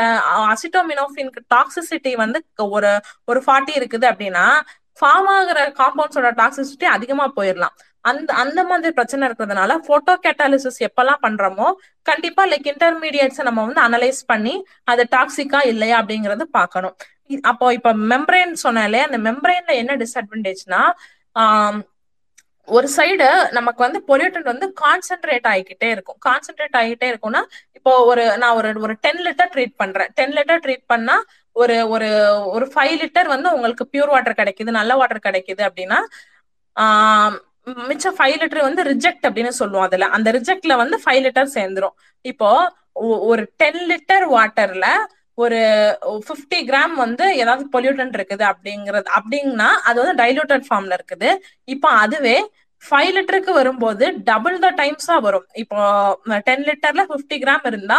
[0.54, 2.39] அசிட்டோமினோஃபின் டாக்ஸிசிட்டி வந்து
[2.76, 2.91] ஒரு
[3.32, 4.45] ஒரு ஃபார்ட்டி இருக்குது அப்படின்னா
[4.99, 7.75] ஃபார்ம் ஆகிற காம்பவுண்ட்ஸோட டாக்ஸிசிட்டி அதிகமா போயிடலாம்
[8.09, 11.67] அந்த அந்த மாதிரி பிரச்சனை இருக்கிறதுனால போட்டோ கேட்டாலிசிஸ் எப்பெல்லாம் பண்றோமோ
[12.09, 14.55] கண்டிப்பா லைக் இன்டர்மீடியட்ஸை நம்ம வந்து அனலைஸ் பண்ணி
[14.91, 16.95] அது டாக்ஸிக்கா இல்லையா அப்படிங்கறது பார்க்கணும்.
[17.51, 20.81] அப்போ இப்ப மெம்பரைன் சொன்னேன் இல்லையா அந்த மெம்பரைன்ல என்ன டிஸ்அட்வான்டேஜ்னா
[22.67, 23.27] ஒரு சைடு
[23.57, 26.17] நமக்கு வந்து பொல்யூட்டன் வந்து கான்சென்ட்ரேட் ஆகிக்கிட்டே இருக்கும்.
[26.27, 27.41] கான்சென்ட்ரேட் ஆகிக்கிட்டே இருக்கும்னா
[27.77, 30.11] இப்போ ஒரு நான் ஒரு ஒரு டென் லிட்டர் ட்ரீட் பண்றேன்.
[30.19, 31.15] டென் லிட்டர் ட்ரீட் பண்ணா
[31.56, 32.10] ஒரு ஒரு
[32.56, 35.99] ஒரு ஃபைவ் லிட்டர் வந்து உங்களுக்கு பியூர் வாட்டர் கிடைக்குது நல்ல வாட்டர் கிடைக்குது அப்படின்னா
[37.89, 40.08] மிச்சம் ஃபைவ் லிட்டர் வந்து ரிஜெக்ட் அப்படின்னு சொல்லுவோம் அதுல.
[40.16, 41.95] அந்த ரிஜெக்ட்ல வந்து ஃபைவ் லிட்டர் சேர்ந்துரும்.
[42.32, 42.49] இப்போ
[43.32, 44.88] ஒரு டென் லிட்டர் வாட்டர்ல
[45.43, 45.60] ஒரு
[46.26, 51.30] ஃபிஃப்டி கிராம் வந்து ஏதாவது பொல்யூட்டன் இருக்குது அப்படிங்கிறது அப்படின்னா அது வந்து டைலூட்டட் ஃபார்ம்ல இருக்குது.
[51.74, 52.36] இப்போ அதுவே
[52.84, 55.47] ஃபைவ் லிட்டருக்கு வரும்போது டபுள் த டைம்ஸா வரும்.
[55.64, 55.80] இப்போ
[56.49, 57.97] டென் லிட்டர்ல ஃபிஃப்டி கிராம் இருந்தா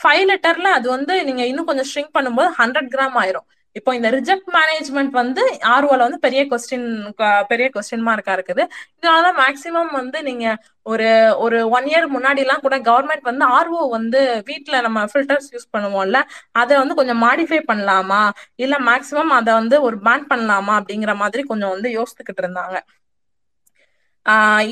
[0.00, 3.46] ஃபைவ் லிட்டர்ல அது வந்து நீங்க இன்னும் கொஞ்சம் ஷ்ரிங்க் பண்ணும்போது ஹண்ட்ரட் கிராம் ஆயிரும்.
[3.76, 5.42] இப்போ இந்த ரிஜெக்ட் மேனேஜ்மெண்ட் வந்து
[5.74, 6.86] ஆர்ஓல வந்து பெரிய கொஸ்டின்
[7.50, 8.62] பெரிய கொஸ்டின் மார்க்கா இருக்குது.
[8.98, 10.46] இதனாலதான் மேக்சிமம் வந்து நீங்க
[10.92, 11.08] ஒரு
[11.44, 14.20] ஒரு ஒன் இயர் முன்னாடி எல்லாம் கூட கவர்மெண்ட் வந்து ஆர்ஓ வந்து
[14.50, 16.20] வீட்டுல நம்ம ஃபில்டர்ஸ் யூஸ் பண்ணுவோம்ல
[16.62, 18.22] அதை வந்து கொஞ்சம் மாடிஃபை பண்ணலாமா?
[18.64, 22.78] இல்ல மேக்சிமம் அதை வந்து ஒரு பேன் பண்ணலாமா அப்படிங்கிற மாதிரி கொஞ்சம் வந்து யோசித்துக்கிட்டு இருந்தாங்க.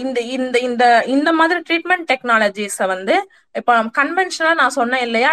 [0.03, 0.85] இந்த இந்த இந்த
[1.15, 3.15] இந்த மாதிரி ட்ரீட்மெண்ட் டெக்னாலஜிஸ வந்து
[3.55, 5.33] இப்போ கன்வென்ஷனலா நான் சொன்னேன் இல்லையா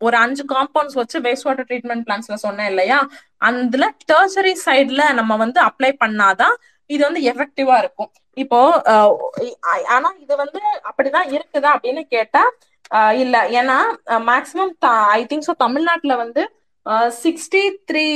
[0.00, 2.98] ஒரு அஞ்சு காம்பவுண்ட்ஸ் வச்சு வேஸ்ட் வாட்டர் ட்ரீட்மெண்ட் பிளான்ஸ்ல சொன்னேன் இல்லையா
[3.40, 6.54] அதுல டர்சரி சைட்ல நம்ம வந்து அப்ளை பண்ணாதான்
[6.90, 8.10] இது வந்து எஃபெக்டிவா இருக்கும்.
[8.36, 8.58] இப்போ
[9.96, 12.42] ஆனா இது வந்து அப்படிதான் இருக்குதா அப்படின்னு கேட்டா
[13.22, 13.36] இல்ல.
[13.60, 13.76] ஏன்னா
[14.30, 14.72] மேக்சிமம்
[15.16, 16.42] ஐ திங்க் ஸோ தமிழ்நாட்டுல வந்து
[17.22, 18.06] sixty three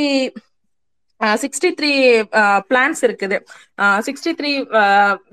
[1.44, 1.92] sixty three
[2.70, 3.38] plants இருக்குது.
[4.08, 4.52] Sixty three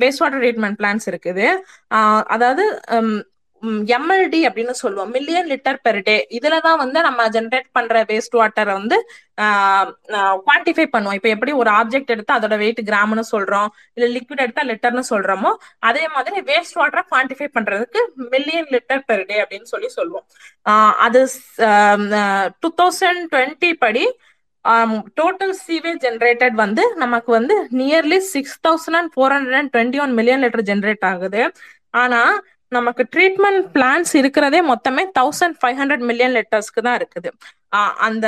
[0.03, 1.47] waste water treatment plants இருக்குது.
[2.35, 2.65] அதாவது
[3.95, 5.09] எம்எல்டி அப்படின்னு சொல்லுவோம்.
[5.15, 8.97] மில்லியன் லிட்டர் பெர் டே இதுல தான் வந்து நம்ம ஜென்ரேட் பண்ற வேஸ்ட் வாட்டரை வந்து
[10.45, 11.17] குவான்டிஃபை பண்ணுவோம்.
[11.19, 15.51] இப்போ எப்படி ஒரு ஆப்ஜெக்ட் எடுத்தா அதோட வெயிட் கிராம்னு சொல்றோம் இல்ல லிக்விட் எடுத்தா லிட்டர்னு சொல்றோமோ
[15.89, 18.01] அதே மாதிரி வேஸ்ட் வாட்டரை குவான்டிஃபை பண்றதுக்கு
[18.33, 20.25] மில்லியன் லிட்டர் பெர் டே அப்படின்னு சொல்லி சொல்லுவோம்.
[21.05, 21.21] அது
[22.63, 24.05] டூ தௌசண்ட் டுவெண்ட்டி படி
[25.19, 30.13] டோட்டல் சீவேஜ் ஜென்ரேட்டட் வந்து நமக்கு வந்து nearly six thousand and four hundred and twenty one
[30.19, 31.43] million litre generate ஆகுது.
[32.01, 32.21] ஆனா
[32.77, 37.29] நமக்கு ட்ரீட்மெண்ட் பிளான்ஸ் இருக்கிறதே மொத்தமே தௌசண்ட் ஃபைவ் ஹண்ட்ரட் மில்லியன் லிட்டர்ஸ்க்கு தான் இருக்குது.
[38.07, 38.27] அந்த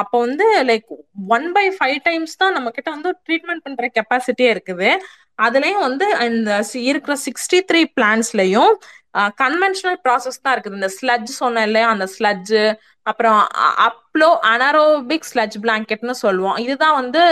[0.00, 0.90] அப்போ வந்து like
[1.36, 4.90] one by five times தான் நம்ம கிட்ட வந்து ட்ரீட்மெண்ட் பண்ற கெப்பாசிட்டியே இருக்குது.
[5.46, 6.52] அதுலயும் வந்து இந்த
[6.90, 8.72] இருக்கிற சிக்ஸ்டி த்ரீ பிளான்ஸ்லயும்
[9.42, 10.78] கன்வென்ஷனல் ப்ராசஸ் தான் இருக்குது.
[10.80, 11.88] இந்த ஸ்லட்ஜ் சொன்னேன் இல்லையா?
[11.94, 12.54] அந்த ஸ்லட்ஜ்
[13.10, 13.40] அப்புறம்
[13.88, 16.58] அப்ளோ அனாரோபிக் ஸ்லட்ஜ் பிளாங்கெட்னு சொல்லுவோம்.
[16.66, 17.22] இதுதான் வந்து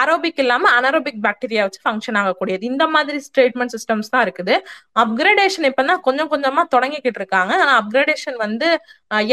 [0.00, 2.62] ஆரோபிக் இல்லாம அனரோபிக் பாக்டீரியா வச்சு ஃபங்க்ஷன் ஆகக்கூடியது.
[2.70, 4.54] இந்த மாதிரி ட்ரீட்மெண்ட் சிஸ்டம்ஸ் தான் இருக்குது.
[5.02, 7.52] அப்கிரேடேஷன் இப்பதான் கொஞ்சம் கொஞ்சமா தொடங்கிக்கிட்டு இருக்காங்க.
[7.62, 8.68] ஆனா அப்கிரேடேஷன் வந்து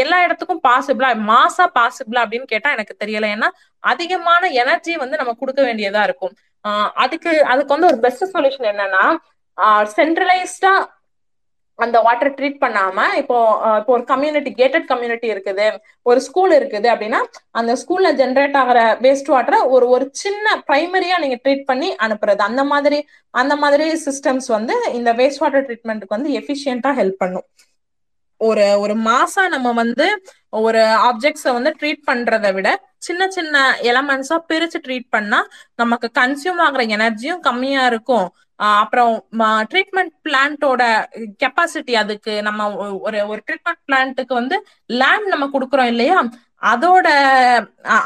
[0.02, 3.28] எல்லா இடத்துக்கும் பாசிபிளா மாசா பாசிபிளா அப்படின்னு கேட்டா எனக்கு தெரியல.
[3.36, 3.48] ஏன்னா
[3.92, 6.34] அதிகமான எனர்ஜி வந்து நம்ம கொடுக்க வேண்டியதா இருக்கும்.
[7.04, 9.04] அதுக்கு அதுக்கு வந்து ஒரு பெஸ்ட் சொல்யூஷன் என்னன்னா
[9.96, 10.74] சென்ட்ரலைஸ்டா
[11.78, 13.38] அந்த வாட்டர் ட்ரீட் பண்ணாம இப்போ
[13.78, 15.66] இப்போ ஒரு கம்யூனிட்டி கேட்டட் கம்யூனிட்டி இருக்குது
[16.10, 17.20] ஒரு ஸ்கூல் இருக்குது அப்படின்னா
[17.60, 22.42] அந்த ஸ்கூல்ல ஜென்ரேட் ஆகிற வேஸ்ட் வாட்டரை ஒரு ஒரு சின்ன பிரைமரியா நீங்க ட்ரீட் பண்ணி அனுப்புறது.
[22.48, 23.00] அந்த மாதிரி
[23.34, 27.46] அந்த மாதிரி சிஸ்டம்ஸ் வந்து இந்த வேஸ்ட் வாட்டர் ட்ரீட்மெண்ட்டுக்கு வந்து எஃபிஷியன்டா ஹெல்ப் பண்ணும்.
[28.40, 30.06] ஒரு ஒரு மாசம் நம்ம வந்து
[30.66, 32.68] ஒரு ஆப்ஜெக்ட்ஸை வந்து ட்ரீட் பண்றதை விட
[33.06, 33.56] சின்ன சின்ன
[33.90, 35.40] எலமெண்ட்ஸா பிரிச்சு ட்ரீட் பண்ணா
[35.82, 38.26] நமக்கு கன்சியூம் ஆகுற எனர்ஜியும் கம்மியா இருக்கும்.
[38.80, 39.14] அப்புறம்
[39.72, 40.82] ட்ரீட்மெண்ட் பிளான்ட்டோட
[41.42, 42.68] கெப்பாசிட்டி அதுக்கு நம்ம
[43.06, 44.58] ஒரு ஒரு ட்ரீட்மெண்ட் பிளான்ட்டுக்கு வந்து
[45.00, 46.18] லேண்ட் நம்ம கொடுக்குறோம் இல்லையா?
[46.72, 47.08] அதோட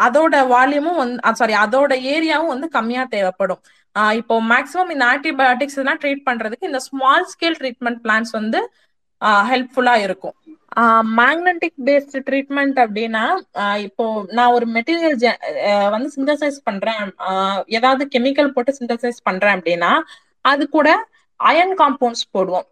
[0.06, 3.60] அதோட வால்யூமும் வந்து சாரி அதோட ஏரியாவும் வந்து கம்மியா தேவைப்படும்.
[4.20, 8.60] இப்போ மேக்சிமம் இந்த ஆன்டிபயோட்டிக்ஸ் எல்லாம் ட்ரீட் பண்றதுக்கு இந்த ஸ்மால் ஸ்கேல் ட்ரீட்மெண்ட் பிளான்ஸ் வந்து
[9.50, 10.36] ஹெல்ப்ஃபுல்லா இருக்கும்.
[11.20, 13.22] மேக்னட்டிக் பேஸ்ட் ட்ரீட்மெண்ட் அப்படின்னா
[13.86, 14.04] இப்போ
[14.36, 15.16] நான் ஒரு மெட்டீரியல்
[15.94, 17.02] வந்து சிந்தசைஸ் பண்றேன்.
[17.76, 19.92] ஏதாவது கெமிக்கல் போட்டு சிந்தசைஸ் பண்றேன் அப்படின்னா
[20.44, 20.88] அது கூட
[21.40, 22.66] அயன் காம்பவுண்ட்ஸ் போடுவோம்.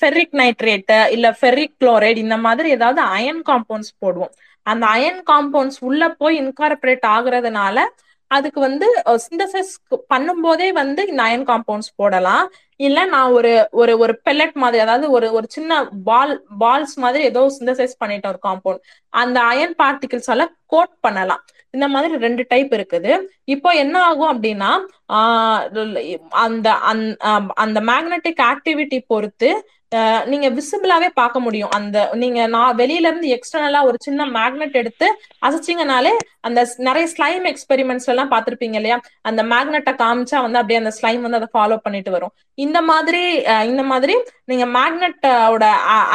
[0.00, 4.32] ஃபெர்ரிக் நைட்ரேட்டு இல்ல ஃபெர்ரிக் குளோரைடு இந்த மாதிரி ஏதாவது அயன் காம்பவுண்ட்ஸ் போடுவோம்.
[4.66, 7.78] அந்த அயன் காம்பவுண்ட்ஸ் உள்ள போய் இன்கார்பரேட் ஆகுறதுனால
[8.36, 8.86] அதுக்கு வந்து
[9.24, 9.72] சிந்தசைஸ்
[10.12, 12.44] பண்ணும் போதே வந்து இந்த காம்பவுண்ட்ஸ் போடலாம்.
[12.86, 15.72] இல்ல நான் ஒரு ஒரு ஒரு பெல்லட் மாதிரி அதாவது ஒரு ஒரு சின்ன
[16.08, 18.82] பால் பால்ஸ் மாதிரி ஏதோ சிந்தசைஸ் பண்ணிட்டோம் ஒரு காம்பவுண்ட்
[19.22, 21.42] அந்த அயன் பார்ட்டிகிள்ஸ் எல்லாம் கோட் பண்ணலாம்.
[21.74, 23.12] இந்த மாதிரி ரெண்டு டைப் இருக்குது.
[23.54, 24.70] இப்போ என்ன ஆகும் அப்படின்னா
[26.44, 26.68] அந்த
[27.64, 29.50] அந்த மேக்னெட்டிக் ஆக்டிவிட்டி பொறுத்து
[30.30, 31.72] நீங்க விசிபிளாவே பார்க்க முடியும்.
[31.78, 35.06] அந்த நீங்க நான் வெளியில இருந்து எக்ஸ்டர்னலா ஒரு சின்ன மேக்னெட் எடுத்து
[35.46, 36.12] அசைச்சிங்கனாலே
[36.48, 38.98] அந்த நிறைய ஸ்லைம் எக்ஸ்பெரிமெண்ட்ஸ் எல்லாம் பார்த்திருப்பீங்க இல்லையா?
[39.30, 42.34] அந்த மேக்னெட்டை காமிச்சா வந்து அப்படியே அந்த ஸ்லைம் வந்து அதை ஃபாலோ பண்ணிட்டு வரும்.
[42.66, 43.22] இந்த மாதிரி
[43.72, 44.16] இந்த மாதிரி
[44.52, 45.66] நீங்க மேக்னெட்டோட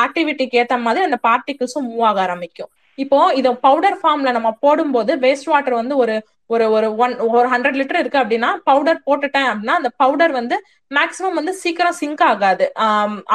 [0.06, 2.72] ஆக்டிவிட்டிக்கு ஏத்த மாதிரி அந்த பார்ட்டிகிள்ஸும் மூவ் ஆக ஆரம்பிக்கும்.
[3.04, 6.16] இப்போ இதை பவுடர் ஃபார்ம்ல நம்ம போடும்போது வேஸ்ட் வாட்டர் வந்து ஒரு
[6.54, 10.56] ஒரு ஒரு ஒன் ஒரு ஹண்ட்ரட் லிட்டர் இருக்கு அப்படின்னா பவுடர் போட்டுட்டேன் அப்படின்னா அந்த பவுடர் வந்து
[10.98, 12.66] மேக்சிமம் வந்து சீக்கிரம் சிங்க் ஆகாது.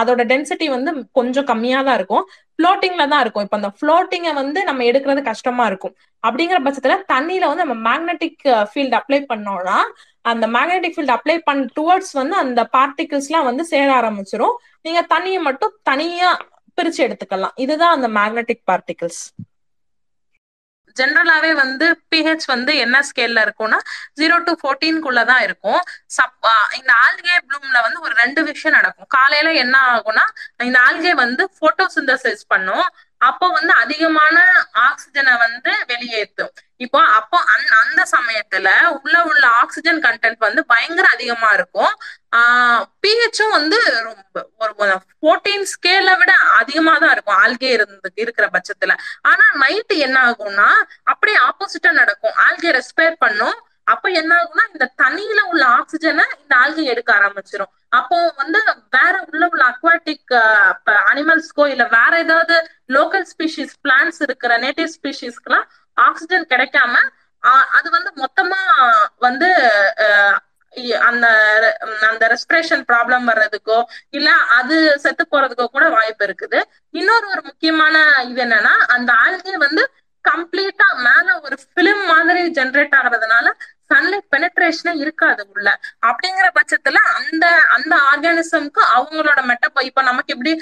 [0.00, 2.24] அதோட டென்சிட்டி வந்து கொஞ்சம் கம்மியா தான் இருக்கும்.
[2.56, 3.44] ஃப்ளோட்டிங்ல தான் இருக்கும்.
[3.46, 5.94] இப்போ அந்த ஃப்ளோட்டிங்கை வந்து நம்ம எடுக்கிறது கஷ்டமா இருக்கும்.
[6.24, 8.42] அப்படிங்கிற பட்சத்துல தண்ணியில வந்து நம்ம மேக்னெட்டிக்
[8.72, 9.78] ஃபீல்ட் அப்ளை பண்ணோம்னா
[10.32, 14.56] அந்த மேக்னெட்டிக் ஃபீல்ட் அப்ளை பண்ண டுவர்ட்ஸ் வந்து அந்த பார்ட்டிகிள்ஸ் எல்லாம் வந்து சேர ஆரம்பிச்சிரும்.
[14.86, 16.30] நீங்க தண்ணியை மட்டும் தனியா
[16.78, 17.56] பிரிச்சு எடுத்துக்கலாம்.
[17.64, 19.22] இதுதான் அந்த மேக்னெட்டிக் பார்ட்டிகிள்ஸ்
[21.00, 23.78] ஜென்ரலாவே வந்து பிஹெச் வந்து என்ன ஸ்கேல்ல இருக்கும்னா
[24.20, 25.80] ஜீரோ டு ஃபோர்டீன்குள்ள தான் இருக்கும்.
[26.16, 29.10] சப் இந்த ஆல்கே ப்ளூம்ல வந்து ஒரு ரெண்டு விஷயம் நடக்கும்.
[29.16, 30.26] காலையில என்ன ஆகும்னா
[30.68, 32.86] இந்த ஆல்கே வந்து போட்டோசிந்தசிஸ் பண்ணும்.
[33.28, 34.36] அப்போ வந்து அதிகமான
[34.86, 38.68] ஆக்சிஜனை வந்து வெளியேற்றும் இப்போ அப்போ அந் அந்த சமயத்துல
[39.02, 41.92] உள்ள உள்ள ஆக்சிஜன் கண்டென்ட் வந்து பயங்கர அதிகமா இருக்கும்.
[42.36, 44.72] ஆஹ் பிஹெச்சும் வந்து ரொம்ப ஒரு
[45.20, 48.94] ஃபோர்டீன் ஸ்கேல விட அதிகமா தான் இருக்கும் ஆல்கே இருந்து இருக்கிற பட்சத்துல.
[49.22, 50.68] ஆனா நைட்டு என்ன ஆகும்னா
[51.04, 52.34] அப்படியே ஆப்போசிட்டா நடக்கும்.
[52.48, 53.58] ஆல்கே ரெஸ்பேர் பண்ணும்.
[53.86, 58.58] அப்ப என்ன ஆகும்னா இந்த தண்ணியில உள்ள ஆக்சிஜனை இந்த ஆல்கை எடுக்க ஆரம்பிச்சிடும் அப்போ வந்து
[58.96, 60.34] வேற உள்ள உள்ள அக்வாட்டிக்
[61.10, 62.56] அனிமல்ஸ்க்கோ இல்ல வேற ஏதாவது
[62.96, 65.66] லோக்கல் ஸ்பீஷிஸ் பிளான்ஸ் இருக்கிற நேட்டிவ் ஸ்பீஷிஸ்க்குலாம்
[65.96, 66.94] ஆக்சிஜன் கிடைக்காம
[67.76, 68.60] அது வந்து மொத்தமா
[69.20, 69.48] வந்து
[71.06, 71.26] அந்த
[72.08, 73.78] அந்த ரெஸ்பிரேஷன் ப்ராப்ளம் வர்றதுக்கோ
[74.10, 74.28] இல்ல
[74.58, 76.60] அது செத்து போறதுக்கோ கூட வாய்ப்பு இருக்குது.
[76.94, 77.96] இன்னொரு ஒரு முக்கியமான
[78.30, 79.82] இது என்னன்னா அந்த ஆல்கே வந்து
[80.24, 83.46] கம்ப்ளீட்டா மேல ஒரு பிலிம் மாதிரி ஜென்ரேட் ஆகுறதுனால
[83.90, 85.68] சன்லைட் பெனட்ரேஷனே இருக்காது உள்ள.
[86.08, 87.44] அப்படிங்கிற பட்சத்துல அந்த
[87.74, 90.52] அந்த ஆர்கானிசம்க்கு அவங்களோட மெட்டப் இப்ப நமக்கு எப்படி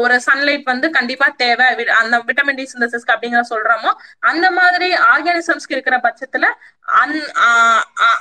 [0.00, 1.66] ஒரு சன்லைட் வந்து கண்டிப்பா தேவை
[2.00, 3.92] அந்த விட்டமின் டி சிந்தசிஸ்க்கு அப்படிங்கிற சொல்றோமோ
[4.24, 6.48] அந்த மாதிரி ஆர்கானிசம்ஸ்க்கு இருக்கிற பட்சத்துல
[6.96, 7.16] அந்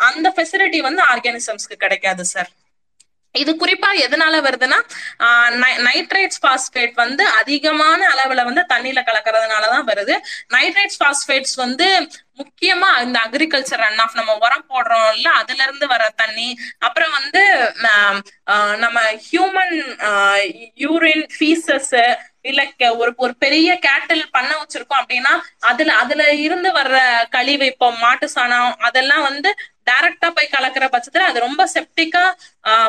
[0.09, 2.51] அந்த ஃபெசிலிட்டி வந்து ஆர்கானிசம்ஸ்க்கு கிடைக்காது சார்
[3.39, 4.79] இது குறிப்பா எதனால வருதுன்னா
[5.85, 10.15] நைட்ரேட்ஸ் பாஸ்பேட் வந்து அதிகமான அளவுல வந்து தண்ணியில கலக்கறதுனாலதான் வருது.
[10.53, 11.87] நைட்ரேட்ஸ் பாஸ்பேட்ஸ் வந்து
[12.39, 17.41] முக்கியமா இந்த அக்ரிகல்ச்சர் ரன் ஆஃப் நம்ம உரம் போடுறோம்ல அதுல இருந்து வர தண்ணி அப்புறம் வந்து
[18.77, 19.75] நம்ம ஹியூமன்
[20.79, 21.93] யூரின் ஃபீசஸ்
[22.45, 22.61] இல்ல
[23.01, 25.33] ஒரு ஒரு பெரிய கேட்டில் பண்ண வச்சிருக்கோம் அப்படின்னா
[25.69, 26.97] அதுல அதுல இருந்து வர்ற
[27.29, 29.49] கழிவு இப்போ மாட்டு சாணம் அதெல்லாம் வந்து
[29.89, 32.23] டைரக்டா போய் கலக்கிற பட்சத்துல அது ரொம்ப செப்டிக்கா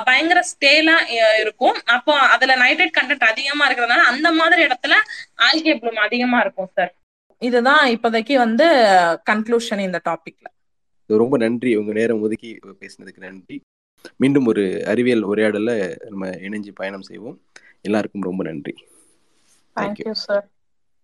[0.08, 0.96] பயங்கர ஸ்டேலா
[1.42, 1.76] இருக்கும்.
[1.96, 4.96] அப்போ அதுல நைட்ரேட் கண்டென்ட் அதிகமா இருக்கிறதுனால அந்த மாதிரி இடத்துல
[5.48, 6.92] ஆல்கே ப்ளூம் அதிகமா இருக்கும் சார்
[7.42, 8.66] இதுதான் இப்போதைக்கு வந்து
[9.30, 10.48] கன்க்ளூஷன் இந்த டாபிக்ல
[11.10, 11.70] ரொம்ப நன்றி.
[11.76, 13.56] உங்க நேரம் ஒதுக்கி பேசினதுக்கு நன்றி.
[14.22, 15.72] மீண்டும் ஒரு அறிவியல் உரையாடல
[16.10, 17.38] நம்ம இணைஞ்சு பயணம் செய்வோம்.
[17.86, 18.74] எல்லாருக்கும் ரொம்ப நன்றி.
[19.76, 20.46] Thank you sir